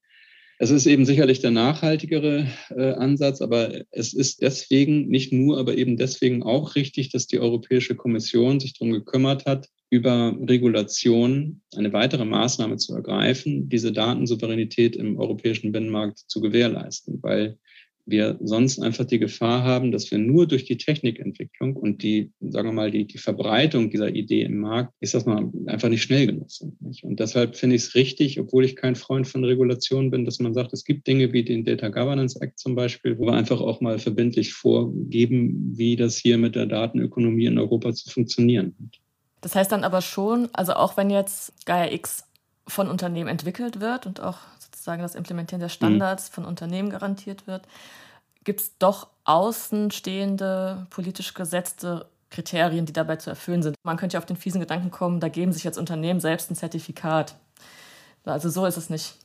[0.57, 5.75] Es ist eben sicherlich der nachhaltigere äh, Ansatz, aber es ist deswegen, nicht nur, aber
[5.77, 11.91] eben deswegen auch richtig, dass die Europäische Kommission sich darum gekümmert hat, über Regulation eine
[11.91, 17.19] weitere Maßnahme zu ergreifen, diese Datensouveränität im europäischen Binnenmarkt zu gewährleisten.
[17.21, 17.59] Weil
[18.05, 22.69] wir sonst einfach die Gefahr haben, dass wir nur durch die Technikentwicklung und die, sagen
[22.69, 26.27] wir mal, die, die Verbreitung dieser Idee im Markt, ist das mal einfach nicht schnell
[26.27, 26.79] genug sind.
[26.81, 27.03] Nicht?
[27.03, 30.53] Und deshalb finde ich es richtig, obwohl ich kein Freund von Regulation bin, dass man
[30.53, 33.81] sagt, es gibt Dinge wie den Data Governance Act zum Beispiel, wo wir einfach auch
[33.81, 38.99] mal verbindlich vorgeben, wie das hier mit der Datenökonomie in Europa zu funktionieren hat.
[39.41, 42.25] Das heißt dann aber schon, also auch wenn jetzt Gaia X
[42.67, 44.37] von Unternehmen entwickelt wird und auch
[44.85, 46.33] sozusagen das Implementieren der Standards mhm.
[46.33, 47.63] von Unternehmen garantiert wird,
[48.43, 53.75] gibt es doch außenstehende, politisch gesetzte Kriterien, die dabei zu erfüllen sind.
[53.81, 56.55] Man könnte ja auf den fiesen Gedanken kommen, da geben sich jetzt Unternehmen selbst ein
[56.55, 57.35] Zertifikat.
[58.25, 59.15] Also so ist es nicht.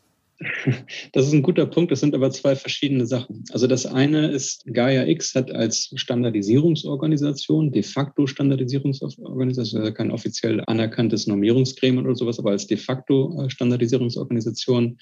[1.13, 1.93] Das ist ein guter Punkt.
[1.93, 3.45] Das sind aber zwei verschiedene Sachen.
[3.53, 10.63] Also das eine ist, Gaia X hat als Standardisierungsorganisation, de facto Standardisierungsorganisation, also kein offiziell
[10.67, 14.99] anerkanntes Normierungsgremium oder sowas, aber als de facto äh, Standardisierungsorganisation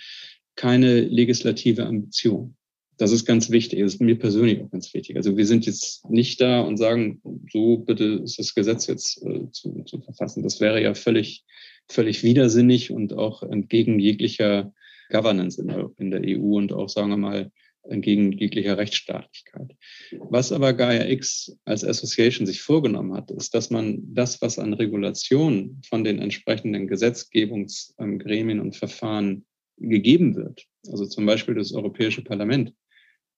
[0.59, 2.57] keine legislative Ambition.
[2.97, 3.79] Das ist ganz wichtig.
[3.79, 5.17] Das ist mir persönlich auch ganz wichtig.
[5.17, 9.49] Also wir sind jetzt nicht da und sagen, so bitte ist das Gesetz jetzt äh,
[9.53, 10.43] zu, zu verfassen.
[10.43, 11.45] Das wäre ja völlig,
[11.89, 14.75] völlig widersinnig und auch entgegen jeglicher
[15.11, 17.53] Governance in der, in der EU und auch, sagen wir mal,
[17.85, 19.77] entgegen jeglicher Rechtsstaatlichkeit.
[20.19, 24.75] Was aber Gaia X als Association sich vorgenommen hat, ist, dass man das, was an
[24.75, 29.45] Regulation von den entsprechenden Gesetzgebungsgremien und Verfahren
[29.81, 32.73] gegeben wird, also zum Beispiel das Europäische Parlament,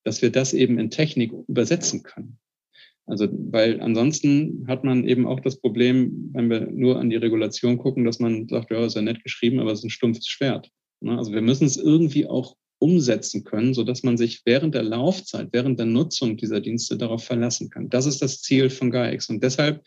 [0.05, 2.39] dass wir das eben in Technik übersetzen können.
[3.07, 7.77] Also, weil ansonsten hat man eben auch das Problem, wenn wir nur an die Regulation
[7.77, 10.71] gucken, dass man sagt, ja, ist ja nett geschrieben, aber es ist ein stumpfes Schwert.
[11.01, 11.19] Ne?
[11.19, 15.49] Also wir müssen es irgendwie auch umsetzen können, so dass man sich während der Laufzeit,
[15.53, 17.91] während der Nutzung dieser Dienste darauf verlassen kann.
[17.91, 19.29] Das ist das Ziel von GAIX.
[19.29, 19.83] Und deshalb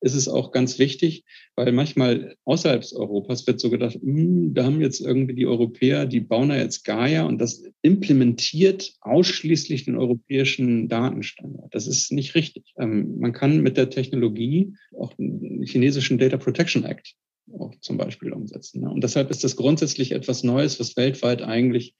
[0.00, 1.24] ist es auch ganz wichtig,
[1.56, 6.20] weil manchmal außerhalb Europas wird so gedacht, hm, da haben jetzt irgendwie die Europäer, die
[6.20, 11.74] bauen da jetzt Gaia und das implementiert ausschließlich den europäischen Datenstandard.
[11.74, 12.74] Das ist nicht richtig.
[12.78, 17.14] Ähm, man kann mit der Technologie auch den chinesischen Data Protection Act
[17.58, 18.80] auch zum Beispiel umsetzen.
[18.80, 18.90] Ne?
[18.90, 21.94] Und deshalb ist das grundsätzlich etwas Neues, was weltweit eigentlich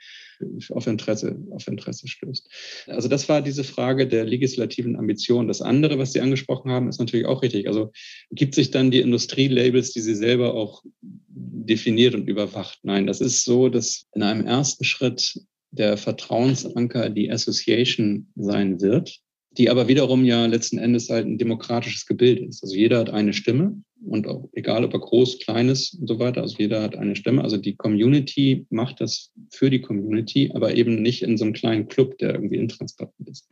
[0.70, 2.48] auf Interesse, auf Interesse stößt.
[2.86, 5.48] Also das war diese Frage der legislativen Ambition.
[5.48, 7.66] Das andere, was Sie angesprochen haben, ist natürlich auch richtig.
[7.66, 7.90] Also
[8.30, 12.78] gibt sich dann die Industrielabels, die Sie selber auch definiert und überwacht?
[12.82, 15.40] Nein, das ist so, dass in einem ersten Schritt
[15.70, 19.20] der Vertrauensanker die Association sein wird
[19.52, 22.62] die aber wiederum ja letzten Endes halt ein demokratisches Gebilde ist.
[22.62, 26.18] Also jeder hat eine Stimme und auch egal ob er groß, klein ist und so
[26.18, 27.42] weiter, also jeder hat eine Stimme.
[27.42, 31.88] Also die Community macht das für die Community, aber eben nicht in so einem kleinen
[31.88, 33.48] Club, der irgendwie intransparent ist.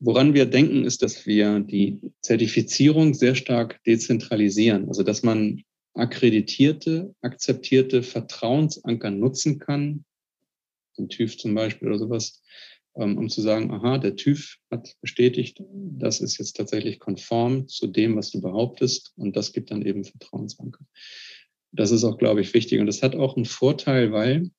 [0.00, 4.86] Woran wir denken, ist, dass wir die Zertifizierung sehr stark dezentralisieren.
[4.86, 5.62] Also dass man
[5.94, 10.04] akkreditierte, akzeptierte Vertrauensanker nutzen kann,
[10.96, 12.42] den TÜV zum Beispiel oder sowas,
[13.04, 18.16] um zu sagen, aha, der TÜV hat bestätigt, das ist jetzt tatsächlich konform zu dem,
[18.16, 20.84] was du behauptest und das gibt dann eben Vertrauensanker.
[21.72, 24.50] Das ist auch, glaube ich, wichtig und das hat auch einen Vorteil, weil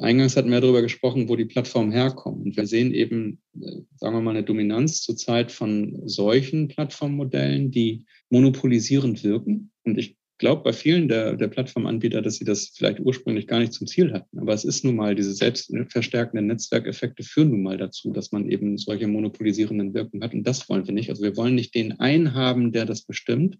[0.00, 2.42] Eingangs hatten wir darüber gesprochen, wo die Plattformen herkommen.
[2.42, 8.04] Und wir sehen eben, äh, sagen wir mal, eine Dominanz zurzeit von solchen Plattformmodellen, die
[8.28, 9.72] monopolisierend wirken.
[9.84, 13.74] Und ich glaube bei vielen der, der Plattformanbieter, dass sie das vielleicht ursprünglich gar nicht
[13.74, 14.38] zum Ziel hatten.
[14.38, 18.78] Aber es ist nun mal, diese selbstverstärkenden Netzwerkeffekte führen nun mal dazu, dass man eben
[18.78, 20.32] solche monopolisierenden Wirkungen hat.
[20.32, 21.10] Und das wollen wir nicht.
[21.10, 23.58] Also wir wollen nicht den einen haben, der das bestimmt.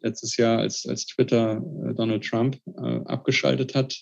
[0.00, 3.98] Letztes Jahr, als, als Twitter äh, Donald Trump äh, abgeschaltet hat,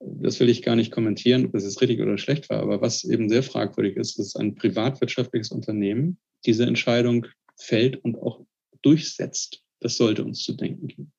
[0.00, 2.60] das will ich gar nicht kommentieren, ob das jetzt richtig oder schlecht war.
[2.60, 8.40] Aber was eben sehr fragwürdig ist, dass ein privatwirtschaftliches Unternehmen diese Entscheidung fällt und auch
[8.82, 9.64] durchsetzt.
[9.80, 11.12] Das sollte uns zu denken geben.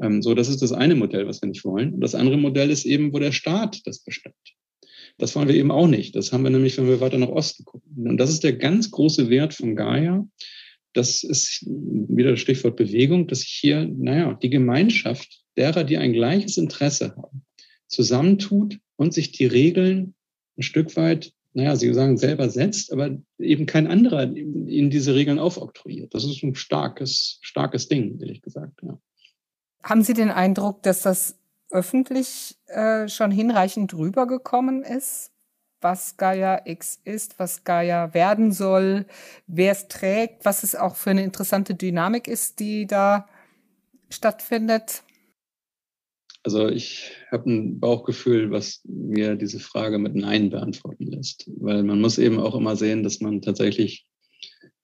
[0.00, 1.94] Ähm, so, das ist das eine Modell, was wir nicht wollen.
[1.94, 4.34] Und das andere Modell ist eben, wo der Staat das bestimmt.
[5.18, 6.14] Das wollen wir eben auch nicht.
[6.14, 8.08] Das haben wir nämlich, wenn wir weiter nach Osten gucken.
[8.08, 10.26] Und das ist der ganz große Wert von Gaia.
[10.92, 16.12] Das ist wieder das Stichwort Bewegung, dass sich hier, naja, die Gemeinschaft derer, die ein
[16.12, 17.44] gleiches Interesse haben,
[17.88, 20.14] zusammentut und sich die Regeln
[20.56, 25.38] ein Stück weit naja, Sie sagen selber setzt, aber eben kein anderer Ihnen diese Regeln
[25.38, 26.14] aufoktroyiert.
[26.14, 28.80] Das ist ein starkes, starkes Ding, ehrlich gesagt.
[28.82, 28.98] Ja.
[29.82, 31.38] Haben Sie den Eindruck, dass das
[31.70, 35.32] öffentlich äh, schon hinreichend rübergekommen ist,
[35.80, 39.06] was Gaia X ist, was Gaia werden soll,
[39.46, 43.28] wer es trägt, was es auch für eine interessante Dynamik ist, die da
[44.10, 45.02] stattfindet?
[46.44, 51.50] Also ich habe ein Bauchgefühl, was mir diese Frage mit Nein beantworten lässt.
[51.56, 54.06] Weil man muss eben auch immer sehen, dass man tatsächlich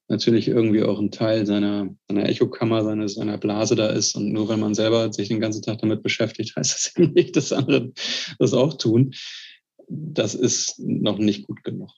[0.09, 4.15] natürlich irgendwie auch ein Teil seiner, seiner Echokammer, seiner, seiner Blase da ist.
[4.15, 7.37] Und nur wenn man selber sich den ganzen Tag damit beschäftigt, heißt das eben nicht,
[7.37, 7.93] dass andere
[8.39, 9.15] das auch tun.
[9.89, 11.91] Das ist noch nicht gut genug.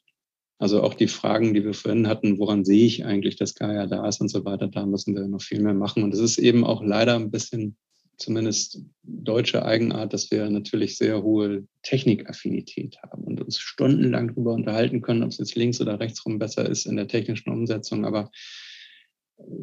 [0.59, 4.09] Also auch die Fragen, die wir vorhin hatten, woran sehe ich eigentlich, dass Gaia da
[4.09, 6.02] ist und so weiter, da müssen wir noch viel mehr machen.
[6.02, 7.76] Und es ist eben auch leider ein bisschen
[8.16, 15.02] zumindest deutsche Eigenart, dass wir natürlich sehr hohe Technikaffinität haben und uns stundenlang darüber unterhalten
[15.02, 18.04] können, ob es jetzt links oder rechts rum besser ist in der technischen Umsetzung.
[18.04, 18.30] Aber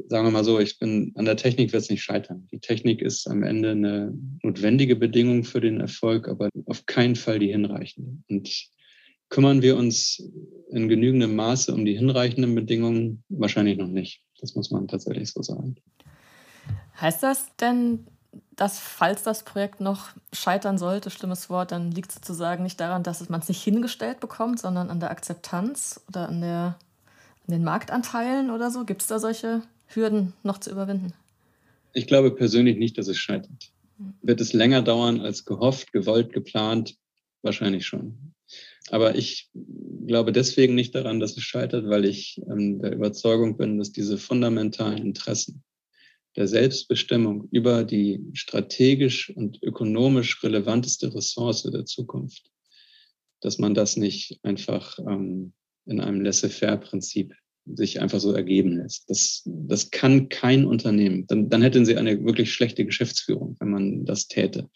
[0.08, 2.48] sagen wir mal so, ich bin an der Technik wird es nicht scheitern.
[2.52, 7.40] Die Technik ist am Ende eine notwendige Bedingung für den Erfolg, aber auf keinen Fall
[7.40, 8.18] die hinreichende.
[8.30, 8.70] Und
[9.30, 10.22] kümmern wir uns
[10.70, 13.24] in genügendem Maße um die hinreichenden Bedingungen?
[13.30, 14.22] Wahrscheinlich noch nicht.
[14.40, 15.76] Das muss man tatsächlich so sagen.
[17.00, 18.06] Heißt das denn,
[18.56, 23.04] dass falls das Projekt noch scheitern sollte, schlimmes Wort, dann liegt es sozusagen nicht daran,
[23.04, 26.78] dass man es nicht hingestellt bekommt, sondern an der Akzeptanz oder an, der,
[27.48, 28.86] an den Marktanteilen oder so?
[28.86, 31.14] Gibt es da solche Hürden noch zu überwinden?
[31.94, 33.72] Ich glaube persönlich nicht, dass es scheitert.
[34.22, 36.96] Wird es länger dauern als gehofft, gewollt, geplant?
[37.42, 38.34] Wahrscheinlich schon.
[38.90, 39.50] Aber ich
[40.08, 44.18] glaube deswegen nicht daran, dass es scheitert, weil ich ähm, der Überzeugung bin, dass diese
[44.18, 45.64] fundamentalen Interessen
[46.36, 52.50] der Selbstbestimmung über die strategisch und ökonomisch relevanteste Ressource der Zukunft,
[53.42, 55.54] dass man das nicht einfach ähm,
[55.86, 57.34] in einem Laissez-faire-Prinzip
[57.66, 59.10] sich einfach so ergeben lässt.
[59.10, 61.28] Das, das kann kein Unternehmen.
[61.28, 64.70] Dann, dann hätten sie eine wirklich schlechte Geschäftsführung, wenn man das täte.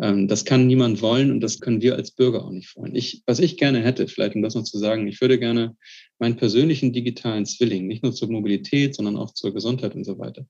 [0.00, 2.94] Ähm, das kann niemand wollen und das können wir als Bürger auch nicht wollen.
[2.94, 5.76] Ich, was ich gerne hätte, vielleicht um das noch zu sagen, ich würde gerne
[6.18, 10.46] meinen persönlichen digitalen Zwilling, nicht nur zur Mobilität, sondern auch zur Gesundheit und so weiter,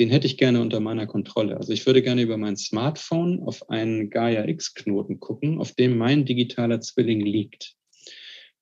[0.00, 1.58] den hätte ich gerne unter meiner Kontrolle.
[1.58, 6.24] Also ich würde gerne über mein Smartphone auf einen Gaia X-Knoten gucken, auf dem mein
[6.24, 7.74] digitaler Zwilling liegt.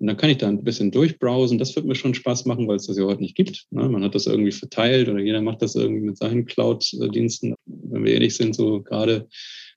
[0.01, 1.59] Und dann kann ich da ein bisschen durchbrowsen.
[1.59, 3.67] Das wird mir schon Spaß machen, weil es das ja heute nicht gibt.
[3.71, 3.89] Ne?
[3.89, 7.55] Man hat das irgendwie verteilt oder jeder macht das irgendwie mit seinen Cloud-Diensten.
[7.67, 9.29] Wenn wir ehrlich sind, so gerade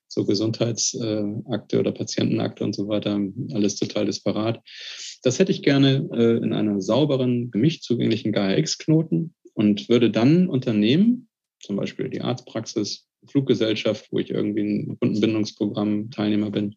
[0.08, 3.20] so Gesundheitsakte oder Patientenakte und so weiter,
[3.52, 4.60] alles total disparat.
[5.22, 10.48] Das hätte ich gerne äh, in einer sauberen, für mich zugänglichen Gaia-X-Knoten und würde dann
[10.48, 11.28] Unternehmen,
[11.62, 16.74] zum Beispiel die Arztpraxis, Fluggesellschaft, wo ich irgendwie ein Kundenbindungsprogramm Teilnehmer bin,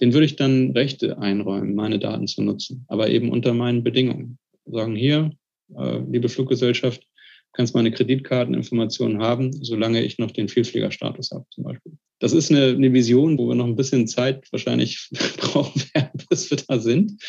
[0.00, 4.38] den würde ich dann Rechte einräumen, meine Daten zu nutzen, aber eben unter meinen Bedingungen.
[4.64, 5.32] Sagen hier,
[5.76, 7.07] äh, liebe Fluggesellschaft,
[7.52, 11.92] kannst meine Kreditkarteninformationen haben, solange ich noch den Vielfliegerstatus habe zum Beispiel.
[12.20, 16.50] Das ist eine, eine Vision, wo wir noch ein bisschen Zeit wahrscheinlich brauchen werden, bis
[16.50, 17.22] wir da sind.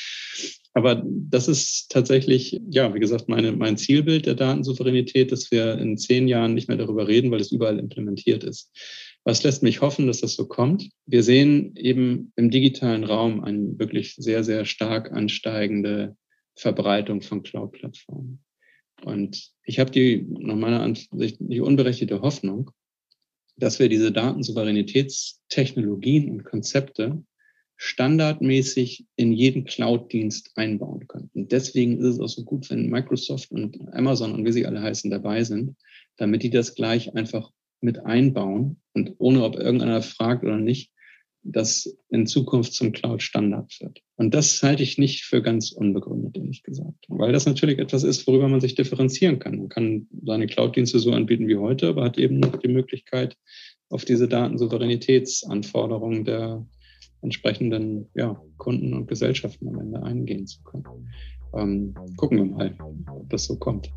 [0.73, 5.97] Aber das ist tatsächlich, ja, wie gesagt, meine, mein Zielbild der Datensouveränität, dass wir in
[5.97, 8.71] zehn Jahren nicht mehr darüber reden, weil es überall implementiert ist.
[9.23, 10.89] Was lässt mich hoffen, dass das so kommt?
[11.05, 16.15] Wir sehen eben im digitalen Raum eine wirklich sehr, sehr stark ansteigende
[16.55, 18.39] Verbreitung von Cloud-Plattformen.
[19.03, 22.71] Und ich habe die nach meiner Ansicht nicht unberechtigte Hoffnung,
[23.57, 27.23] dass wir diese Datensouveränitätstechnologien und Konzepte
[27.81, 31.29] standardmäßig in jeden Cloud-Dienst einbauen können.
[31.33, 34.81] Und deswegen ist es auch so gut, wenn Microsoft und Amazon und wie sie alle
[34.81, 35.77] heißen dabei sind,
[36.17, 40.91] damit die das gleich einfach mit einbauen und ohne ob irgendeiner fragt oder nicht,
[41.43, 44.01] das in Zukunft zum Cloud-Standard wird.
[44.15, 47.05] Und das halte ich nicht für ganz unbegründet, ehrlich gesagt.
[47.07, 49.57] Weil das natürlich etwas ist, worüber man sich differenzieren kann.
[49.57, 53.37] Man kann seine Cloud-Dienste so anbieten wie heute, aber hat eben noch die Möglichkeit,
[53.89, 56.67] auf diese Datensouveränitätsanforderungen der
[57.21, 60.85] entsprechenden ja, Kunden und Gesellschaften am Ende eingehen zu können.
[61.55, 62.77] Ähm, gucken wir mal,
[63.07, 63.91] ob das so kommt.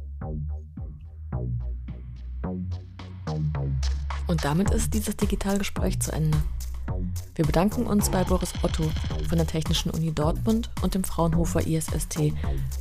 [4.29, 6.39] Und damit ist dieses Digitalgespräch zu Ende.
[7.35, 8.85] Wir bedanken uns bei Boris Otto
[9.27, 12.35] von der Technischen Uni Dortmund und dem Fraunhofer ISST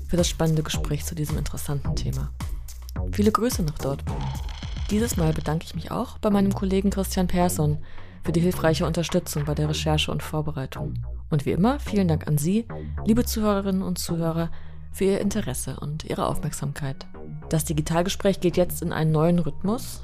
[0.09, 2.31] für das spannende Gespräch zu diesem interessanten Thema.
[3.13, 4.21] Viele Grüße nach Dortmund.
[4.89, 7.77] Dieses Mal bedanke ich mich auch bei meinem Kollegen Christian Persson
[8.23, 10.95] für die hilfreiche Unterstützung bei der Recherche und Vorbereitung.
[11.29, 12.67] Und wie immer, vielen Dank an Sie,
[13.05, 14.51] liebe Zuhörerinnen und Zuhörer,
[14.91, 17.07] für Ihr Interesse und Ihre Aufmerksamkeit.
[17.47, 20.01] Das Digitalgespräch geht jetzt in einen neuen Rhythmus.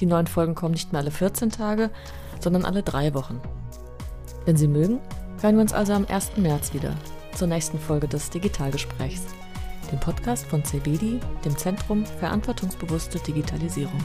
[0.00, 1.90] Die neuen Folgen kommen nicht mehr alle 14 Tage,
[2.40, 3.40] sondern alle drei Wochen.
[4.44, 5.00] Wenn Sie mögen,
[5.40, 6.36] hören wir uns also am 1.
[6.36, 6.94] März wieder
[7.34, 9.22] zur nächsten Folge des Digitalgesprächs,
[9.90, 14.00] dem Podcast von CBD, dem Zentrum Verantwortungsbewusste Digitalisierung.